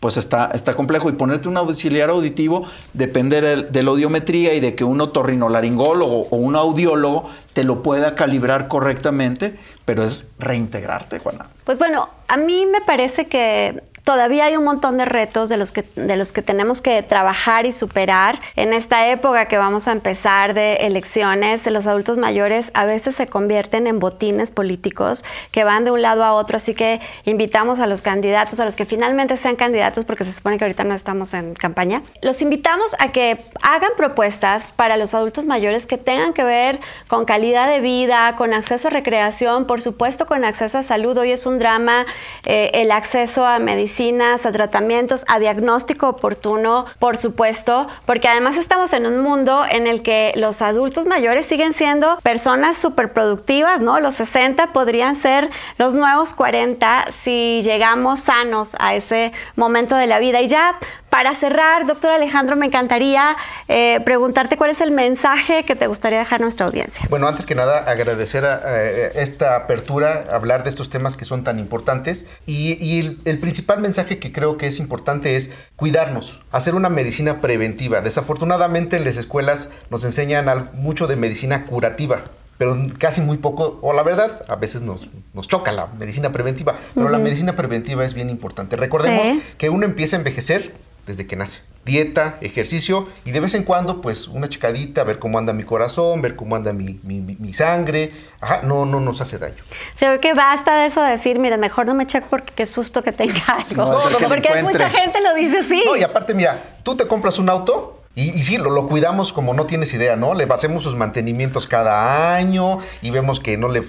pues 0.00 0.16
está, 0.16 0.50
está 0.54 0.74
complejo. 0.74 1.08
Y 1.08 1.12
ponerte 1.12 1.48
un 1.48 1.56
auxiliar 1.56 2.10
auditivo 2.10 2.66
depende 2.92 3.40
de, 3.40 3.82
la 3.82 3.90
audiometría 3.90 4.54
y 4.54 4.60
de 4.60 4.74
que 4.74 4.84
un 4.84 5.00
otorrinolaringólogo 5.00 6.28
o 6.30 6.36
un 6.36 6.56
audiólogo 6.56 7.28
te 7.52 7.64
lo 7.64 7.82
pueda 7.82 8.14
calibrar 8.14 8.68
correctamente, 8.68 9.58
pero 9.84 10.04
es 10.04 10.30
reintegrarte, 10.38 11.18
Juana. 11.18 11.48
Pues 11.64 11.78
bueno, 11.78 12.08
a 12.28 12.36
mí 12.36 12.66
me 12.66 12.80
parece 12.82 13.26
que 13.26 13.82
todavía 14.08 14.46
hay 14.46 14.56
un 14.56 14.64
montón 14.64 14.96
de 14.96 15.04
retos 15.04 15.50
de 15.50 15.58
los, 15.58 15.70
que, 15.70 15.84
de 15.94 16.16
los 16.16 16.32
que 16.32 16.40
tenemos 16.40 16.80
que 16.80 17.02
trabajar 17.02 17.66
y 17.66 17.72
superar. 17.72 18.40
En 18.56 18.72
esta 18.72 19.06
época 19.08 19.48
que 19.48 19.58
vamos 19.58 19.86
a 19.86 19.92
empezar 19.92 20.54
de 20.54 20.76
elecciones, 20.76 21.66
los 21.66 21.86
adultos 21.86 22.16
mayores 22.16 22.70
a 22.72 22.86
veces 22.86 23.16
se 23.16 23.26
convierten 23.26 23.86
en 23.86 23.98
botines 23.98 24.50
políticos 24.50 25.26
que 25.50 25.62
van 25.62 25.84
de 25.84 25.90
un 25.90 26.00
lado 26.00 26.24
a 26.24 26.32
otro, 26.32 26.56
así 26.56 26.72
que 26.72 27.02
invitamos 27.26 27.80
a 27.80 27.86
los 27.86 28.00
candidatos, 28.00 28.60
a 28.60 28.64
los 28.64 28.76
que 28.76 28.86
finalmente 28.86 29.36
sean 29.36 29.56
candidatos, 29.56 30.06
porque 30.06 30.24
se 30.24 30.32
supone 30.32 30.56
que 30.56 30.64
ahorita 30.64 30.84
no 30.84 30.94
estamos 30.94 31.34
en 31.34 31.52
campaña, 31.52 32.00
los 32.22 32.40
invitamos 32.40 32.96
a 32.98 33.12
que 33.12 33.44
hagan 33.60 33.90
propuestas 33.94 34.72
para 34.74 34.96
los 34.96 35.12
adultos 35.12 35.44
mayores 35.44 35.84
que 35.84 35.98
tengan 35.98 36.32
que 36.32 36.44
ver 36.44 36.80
con 37.08 37.26
calidad 37.26 37.68
de 37.68 37.80
vida, 37.80 38.36
con 38.36 38.54
acceso 38.54 38.88
a 38.88 38.90
recreación, 38.90 39.66
por 39.66 39.82
supuesto 39.82 40.24
con 40.24 40.46
acceso 40.46 40.78
a 40.78 40.82
salud. 40.82 41.18
Hoy 41.18 41.32
es 41.32 41.44
un 41.44 41.58
drama 41.58 42.06
eh, 42.46 42.70
el 42.72 42.90
acceso 42.90 43.44
a 43.44 43.58
medicina 43.58 43.97
a 44.00 44.52
tratamientos, 44.52 45.24
a 45.26 45.40
diagnóstico 45.40 46.08
oportuno, 46.08 46.86
por 47.00 47.16
supuesto, 47.16 47.88
porque 48.06 48.28
además 48.28 48.56
estamos 48.56 48.92
en 48.92 49.06
un 49.06 49.18
mundo 49.18 49.64
en 49.68 49.88
el 49.88 50.02
que 50.02 50.32
los 50.36 50.62
adultos 50.62 51.06
mayores 51.06 51.46
siguen 51.46 51.72
siendo 51.72 52.16
personas 52.22 52.78
súper 52.78 53.12
productivas, 53.12 53.80
¿no? 53.80 53.98
Los 53.98 54.14
60 54.14 54.72
podrían 54.72 55.16
ser 55.16 55.50
los 55.78 55.94
nuevos 55.94 56.34
40 56.34 57.06
si 57.24 57.60
llegamos 57.62 58.20
sanos 58.20 58.76
a 58.78 58.94
ese 58.94 59.32
momento 59.56 59.96
de 59.96 60.06
la 60.06 60.20
vida. 60.20 60.40
Y 60.42 60.46
ya 60.46 60.78
Para 61.10 61.34
cerrar, 61.34 61.86
doctor 61.86 62.10
Alejandro, 62.10 62.54
me 62.56 62.66
encantaría 62.66 63.36
eh, 63.66 64.00
preguntarte 64.04 64.56
cuál 64.56 64.70
es 64.70 64.80
el 64.80 64.90
mensaje 64.90 65.64
que 65.64 65.74
te 65.74 65.86
gustaría 65.86 66.18
dejar 66.18 66.40
a 66.40 66.44
nuestra 66.44 66.66
audiencia. 66.66 67.06
Bueno, 67.08 67.26
antes 67.26 67.46
que 67.46 67.54
nada, 67.54 67.78
agradecer 67.78 68.44
a, 68.44 68.82
esta 69.14 69.56
apertura, 69.56 70.26
hablar 70.30 70.62
de 70.62 70.70
estos 70.70 70.90
temas 70.90 71.16
que 71.16 71.24
son 71.24 71.44
tan 71.44 71.58
importantes. 71.58 72.26
Y, 72.46 72.98
el, 73.00 73.20
el, 73.24 73.38
principal 73.38 73.80
mensaje 73.80 74.18
que 74.18 74.32
creo 74.32 74.58
que 74.58 74.66
es 74.66 74.78
importante 74.78 75.36
es 75.36 75.50
cuidarnos, 75.76 76.42
hacer 76.52 76.74
una 76.74 76.88
medicina 76.88 77.40
preventiva. 77.40 78.00
Desafortunadamente 78.00 78.96
en 78.96 79.04
las 79.04 79.16
escuelas 79.16 79.70
nos 79.90 80.04
enseñan 80.04 80.70
mucho 80.74 81.06
de 81.06 81.16
medicina 81.16 81.64
curativa 81.66 82.22
pero 82.58 82.76
casi 82.98 83.20
muy 83.20 83.36
poco, 83.36 83.78
o 83.82 83.92
la 83.92 84.02
verdad, 84.02 84.42
a 84.48 84.56
veces 84.56 84.82
nos, 84.82 85.08
nos 85.32 85.46
choca 85.46 85.70
la 85.70 85.86
medicina 85.86 86.32
preventiva, 86.32 86.74
pero 86.92 87.08
la 87.08 87.18
medicina 87.18 87.54
preventiva 87.54 88.04
es 88.04 88.14
bien 88.14 88.30
importante. 88.30 88.74
Recordemos 88.74 89.40
que 89.56 89.70
uno 89.70 89.84
empieza 89.84 90.16
a 90.16 90.18
envejecer 90.18 90.74
desde 91.08 91.26
que 91.26 91.36
nace. 91.36 91.62
Dieta, 91.86 92.36
ejercicio 92.42 93.08
y 93.24 93.30
de 93.30 93.40
vez 93.40 93.54
en 93.54 93.64
cuando, 93.64 94.02
pues 94.02 94.28
una 94.28 94.46
checadita, 94.46 95.04
ver 95.04 95.18
cómo 95.18 95.38
anda 95.38 95.54
mi 95.54 95.64
corazón, 95.64 96.20
ver 96.20 96.36
cómo 96.36 96.54
anda 96.54 96.74
mi, 96.74 97.00
mi, 97.02 97.54
sangre. 97.54 98.12
Ajá, 98.42 98.60
no, 98.62 98.84
no 98.84 99.00
nos 99.00 99.22
hace 99.22 99.38
daño. 99.38 99.56
Creo 99.98 100.20
que 100.20 100.34
basta 100.34 100.76
de 100.76 100.86
eso 100.86 101.02
de 101.02 101.12
decir, 101.12 101.38
mira, 101.38 101.56
mejor 101.56 101.86
no 101.86 101.94
me 101.94 102.06
checo 102.06 102.26
porque 102.28 102.52
qué 102.54 102.66
susto 102.66 103.02
que 103.02 103.12
tenga 103.12 103.42
algo. 103.68 103.84
No, 103.84 104.28
porque 104.28 104.62
mucha 104.62 104.90
gente 104.90 105.20
lo 105.22 105.34
dice 105.34 105.60
así. 105.60 105.82
No, 105.86 105.96
y 105.96 106.02
aparte, 106.02 106.34
mira, 106.34 106.62
tú 106.82 106.94
te 106.94 107.06
compras 107.06 107.38
un 107.38 107.48
auto 107.48 107.97
y, 108.18 108.42
sí, 108.42 108.58
lo, 108.58 108.84
cuidamos 108.88 109.32
como 109.32 109.54
no 109.54 109.66
tienes 109.66 109.94
idea, 109.94 110.16
¿no? 110.16 110.34
Le 110.34 110.44
hacemos 110.50 110.82
sus 110.82 110.96
mantenimientos 110.96 111.66
cada 111.66 112.34
año 112.34 112.78
y 113.00 113.10
vemos 113.10 113.38
que 113.38 113.56
no 113.56 113.68
le 113.68 113.84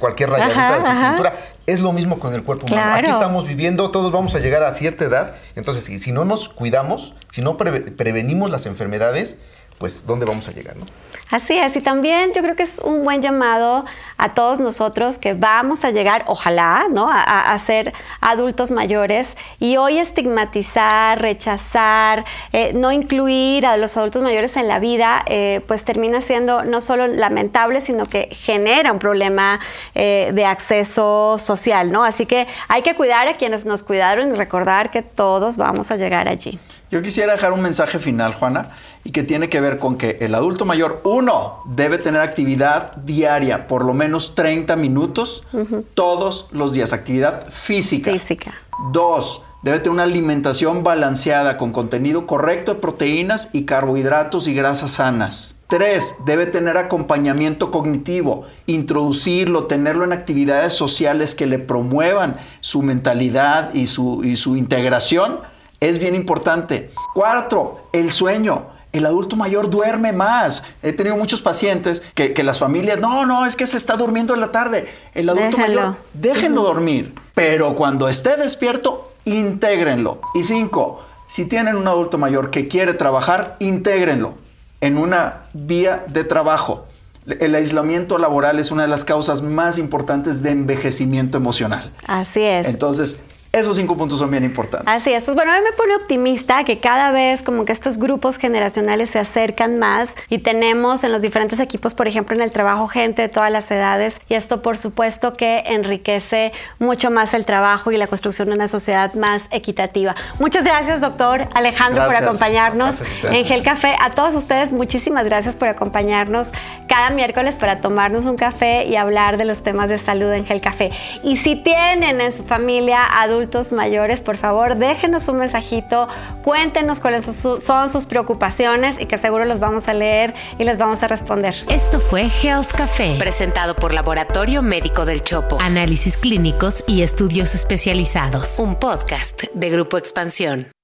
cualquier 0.00 0.30
rayadita 0.30 0.78
de 0.80 0.84
su 0.84 1.00
pintura. 1.00 1.34
Es 1.64 1.78
lo 1.78 1.92
mismo 1.92 2.18
con 2.18 2.34
el 2.34 2.42
cuerpo 2.42 2.66
humano. 2.66 2.94
Aquí 2.96 3.08
estamos 3.08 3.46
viviendo, 3.46 3.92
todos 3.92 4.10
vamos 4.10 4.34
a 4.34 4.40
llegar 4.40 4.64
a 4.64 4.72
cierta 4.72 5.04
edad. 5.04 5.36
Entonces, 5.54 5.84
si, 5.84 6.00
si 6.00 6.10
no 6.10 6.24
nos 6.24 6.48
cuidamos, 6.48 7.14
si 7.30 7.40
no 7.40 7.56
prevenimos 7.56 8.50
las 8.50 8.66
enfermedades, 8.66 9.38
pues 9.78 10.06
dónde 10.06 10.26
vamos 10.26 10.48
a 10.48 10.52
llegar, 10.52 10.76
¿no? 10.76 10.84
Así 11.30 11.58
es, 11.58 11.82
también 11.82 12.32
yo 12.32 12.40
creo 12.40 12.56
que 12.56 12.62
es 12.62 12.78
un 12.78 13.04
buen 13.04 13.20
llamado 13.20 13.84
a 14.16 14.32
todos 14.32 14.60
nosotros 14.60 15.18
que 15.18 15.34
vamos 15.34 15.84
a 15.84 15.90
llegar, 15.90 16.24
ojalá, 16.26 16.86
¿no? 16.90 17.06
A, 17.10 17.58
ser 17.58 17.92
adultos 18.20 18.70
mayores 18.70 19.36
y 19.58 19.76
hoy 19.76 19.98
estigmatizar, 19.98 21.20
rechazar, 21.20 22.24
eh, 22.52 22.72
no 22.72 22.92
incluir 22.92 23.66
a 23.66 23.76
los 23.76 23.96
adultos 23.96 24.22
mayores 24.22 24.56
en 24.56 24.68
la 24.68 24.78
vida, 24.78 25.22
eh, 25.26 25.60
pues 25.66 25.84
termina 25.84 26.22
siendo 26.22 26.64
no 26.64 26.80
solo 26.80 27.06
lamentable, 27.08 27.80
sino 27.80 28.06
que 28.06 28.28
genera 28.32 28.92
un 28.92 28.98
problema 28.98 29.60
eh, 29.94 30.30
de 30.32 30.46
acceso 30.46 31.36
social, 31.38 31.92
¿no? 31.92 32.04
Así 32.04 32.24
que 32.24 32.46
hay 32.68 32.82
que 32.82 32.94
cuidar 32.94 33.28
a 33.28 33.36
quienes 33.36 33.66
nos 33.66 33.82
cuidaron 33.82 34.30
y 34.30 34.34
recordar 34.34 34.90
que 34.90 35.02
todos 35.02 35.56
vamos 35.56 35.90
a 35.90 35.96
llegar 35.96 36.28
allí. 36.28 36.58
Yo 36.90 37.02
quisiera 37.02 37.32
dejar 37.32 37.52
un 37.52 37.60
mensaje 37.60 37.98
final, 37.98 38.34
Juana, 38.34 38.70
y 39.04 39.10
que 39.10 39.22
tiene 39.22 39.50
que 39.50 39.60
ver 39.60 39.78
con 39.78 39.96
que 39.96 40.16
el 40.20 40.34
adulto 40.34 40.64
mayor, 40.64 41.02
uno, 41.04 41.62
debe 41.66 41.98
tener 41.98 42.22
actividad 42.22 42.96
diaria, 42.96 43.66
por 43.66 43.84
lo 43.84 43.92
menos 43.92 44.34
30 44.34 44.74
minutos, 44.76 45.46
todos 45.92 46.48
los 46.50 46.72
días, 46.72 46.94
actividad 46.94 47.46
física. 47.48 48.12
Física. 48.12 48.54
Dos, 48.92 49.42
debe 49.62 49.80
tener 49.80 49.92
una 49.92 50.04
alimentación 50.04 50.82
balanceada 50.82 51.58
con 51.58 51.72
contenido 51.72 52.26
correcto 52.26 52.74
de 52.74 52.80
proteínas 52.80 53.50
y 53.52 53.64
carbohidratos 53.64 54.48
y 54.48 54.54
grasas 54.54 54.92
sanas. 54.92 55.56
Tres, 55.66 56.14
debe 56.24 56.46
tener 56.46 56.78
acompañamiento 56.78 57.70
cognitivo, 57.70 58.46
introducirlo, 58.64 59.66
tenerlo 59.66 60.04
en 60.04 60.12
actividades 60.12 60.72
sociales 60.72 61.34
que 61.34 61.44
le 61.44 61.58
promuevan 61.58 62.36
su 62.60 62.80
mentalidad 62.80 63.74
y 63.74 63.88
su, 63.88 64.22
y 64.24 64.36
su 64.36 64.56
integración 64.56 65.40
es 65.80 65.98
bien 65.98 66.14
importante. 66.14 66.90
Cuarto, 67.14 67.88
el 67.92 68.10
sueño. 68.10 68.78
El 68.90 69.04
adulto 69.04 69.36
mayor 69.36 69.68
duerme 69.68 70.12
más. 70.12 70.64
He 70.82 70.92
tenido 70.92 71.16
muchos 71.16 71.42
pacientes 71.42 72.00
que, 72.14 72.32
las 72.42 72.58
familias, 72.58 72.98
no, 72.98 73.26
no, 73.26 73.44
es 73.44 73.54
que 73.54 73.66
se 73.66 73.76
está 73.76 73.96
durmiendo 73.96 74.34
en 74.34 74.40
la 74.40 74.50
tarde. 74.50 74.86
El 75.14 75.28
adulto 75.28 75.58
mayor, 75.58 75.96
déjenlo 76.14 76.62
dormir. 76.62 77.14
Pero 77.34 77.74
cuando 77.74 78.08
esté 78.08 78.36
despierto, 78.36 79.12
intégrenlo. 79.26 80.20
Y 80.34 80.42
cinco, 80.42 81.00
si 81.26 81.44
tienen 81.44 81.76
un 81.76 81.86
adulto 81.86 82.16
mayor 82.16 82.50
que 82.50 82.66
quiere 82.66 82.94
trabajar, 82.94 83.56
intégrenlo 83.60 84.34
en 84.80 84.96
una 84.96 85.48
vía 85.52 86.04
de 86.08 86.24
trabajo. 86.24 86.86
El 87.26 87.54
aislamiento 87.54 88.16
laboral 88.16 88.58
es 88.58 88.70
una 88.70 88.82
de 88.82 88.88
las 88.88 89.04
causas 89.04 89.42
más 89.42 89.76
importantes 89.76 90.42
de 90.42 90.50
envejecimiento 90.50 91.36
emocional. 91.36 91.92
Así 92.06 92.40
es. 92.40 92.66
Entonces, 92.66 93.20
esos 93.52 93.76
cinco 93.76 93.96
puntos 93.96 94.18
son 94.18 94.30
bien 94.30 94.44
importantes. 94.44 94.94
Así 94.94 95.12
es. 95.12 95.24
Pues 95.24 95.34
bueno, 95.34 95.52
a 95.52 95.58
mí 95.58 95.64
me 95.64 95.72
pone 95.72 95.96
optimista 95.96 96.64
que 96.64 96.80
cada 96.80 97.10
vez 97.12 97.42
como 97.42 97.64
que 97.64 97.72
estos 97.72 97.98
grupos 97.98 98.36
generacionales 98.36 99.10
se 99.10 99.18
acercan 99.18 99.78
más 99.78 100.14
y 100.28 100.38
tenemos 100.38 101.02
en 101.02 101.12
los 101.12 101.22
diferentes 101.22 101.58
equipos, 101.58 101.94
por 101.94 102.08
ejemplo, 102.08 102.36
en 102.36 102.42
el 102.42 102.50
trabajo 102.50 102.88
gente 102.88 103.22
de 103.22 103.28
todas 103.28 103.50
las 103.50 103.70
edades 103.70 104.20
y 104.28 104.34
esto 104.34 104.60
por 104.60 104.76
supuesto 104.76 105.32
que 105.32 105.62
enriquece 105.66 106.52
mucho 106.78 107.10
más 107.10 107.32
el 107.32 107.46
trabajo 107.46 107.90
y 107.90 107.96
la 107.96 108.06
construcción 108.06 108.48
de 108.48 108.54
una 108.54 108.68
sociedad 108.68 109.14
más 109.14 109.46
equitativa. 109.50 110.14
Muchas 110.38 110.64
gracias, 110.64 111.00
doctor 111.00 111.48
Alejandro, 111.54 112.04
por 112.04 112.16
acompañarnos 112.16 113.00
en 113.24 113.44
Gel 113.44 113.62
Café. 113.62 113.96
A 114.00 114.10
todos 114.10 114.34
ustedes, 114.34 114.72
muchísimas 114.72 115.24
gracias 115.24 115.56
por 115.56 115.68
acompañarnos 115.68 116.52
cada 116.86 117.10
miércoles 117.10 117.56
para 117.56 117.80
tomarnos 117.80 118.26
un 118.26 118.36
café 118.36 118.84
y 118.84 118.96
hablar 118.96 119.38
de 119.38 119.46
los 119.46 119.62
temas 119.62 119.88
de 119.88 119.98
salud 119.98 120.30
en 120.32 120.44
Gel 120.44 120.60
Café. 120.60 120.90
Y 121.22 121.38
si 121.38 121.56
tienen 121.56 122.20
en 122.20 122.32
su 122.32 122.44
familia 122.44 123.04
adultos, 123.04 123.37
adultos 123.38 123.72
mayores, 123.72 124.20
por 124.20 124.36
favor, 124.36 124.76
déjenos 124.76 125.28
un 125.28 125.38
mensajito, 125.38 126.08
cuéntenos 126.42 127.00
cuáles 127.00 127.24
son 127.24 127.88
sus 127.88 128.04
preocupaciones 128.06 129.00
y 129.00 129.06
que 129.06 129.16
seguro 129.18 129.44
los 129.44 129.60
vamos 129.60 129.88
a 129.88 129.94
leer 129.94 130.34
y 130.58 130.64
les 130.64 130.76
vamos 130.76 131.02
a 131.02 131.08
responder. 131.08 131.54
Esto 131.68 132.00
fue 132.00 132.28
Health 132.42 132.72
Café, 132.72 133.16
presentado 133.18 133.76
por 133.76 133.94
Laboratorio 133.94 134.60
Médico 134.62 135.04
del 135.04 135.22
Chopo. 135.22 135.58
Análisis 135.60 136.16
clínicos 136.16 136.82
y 136.86 137.02
estudios 137.02 137.54
especializados. 137.54 138.58
Un 138.58 138.76
podcast 138.76 139.44
de 139.54 139.70
Grupo 139.70 139.98
Expansión. 139.98 140.77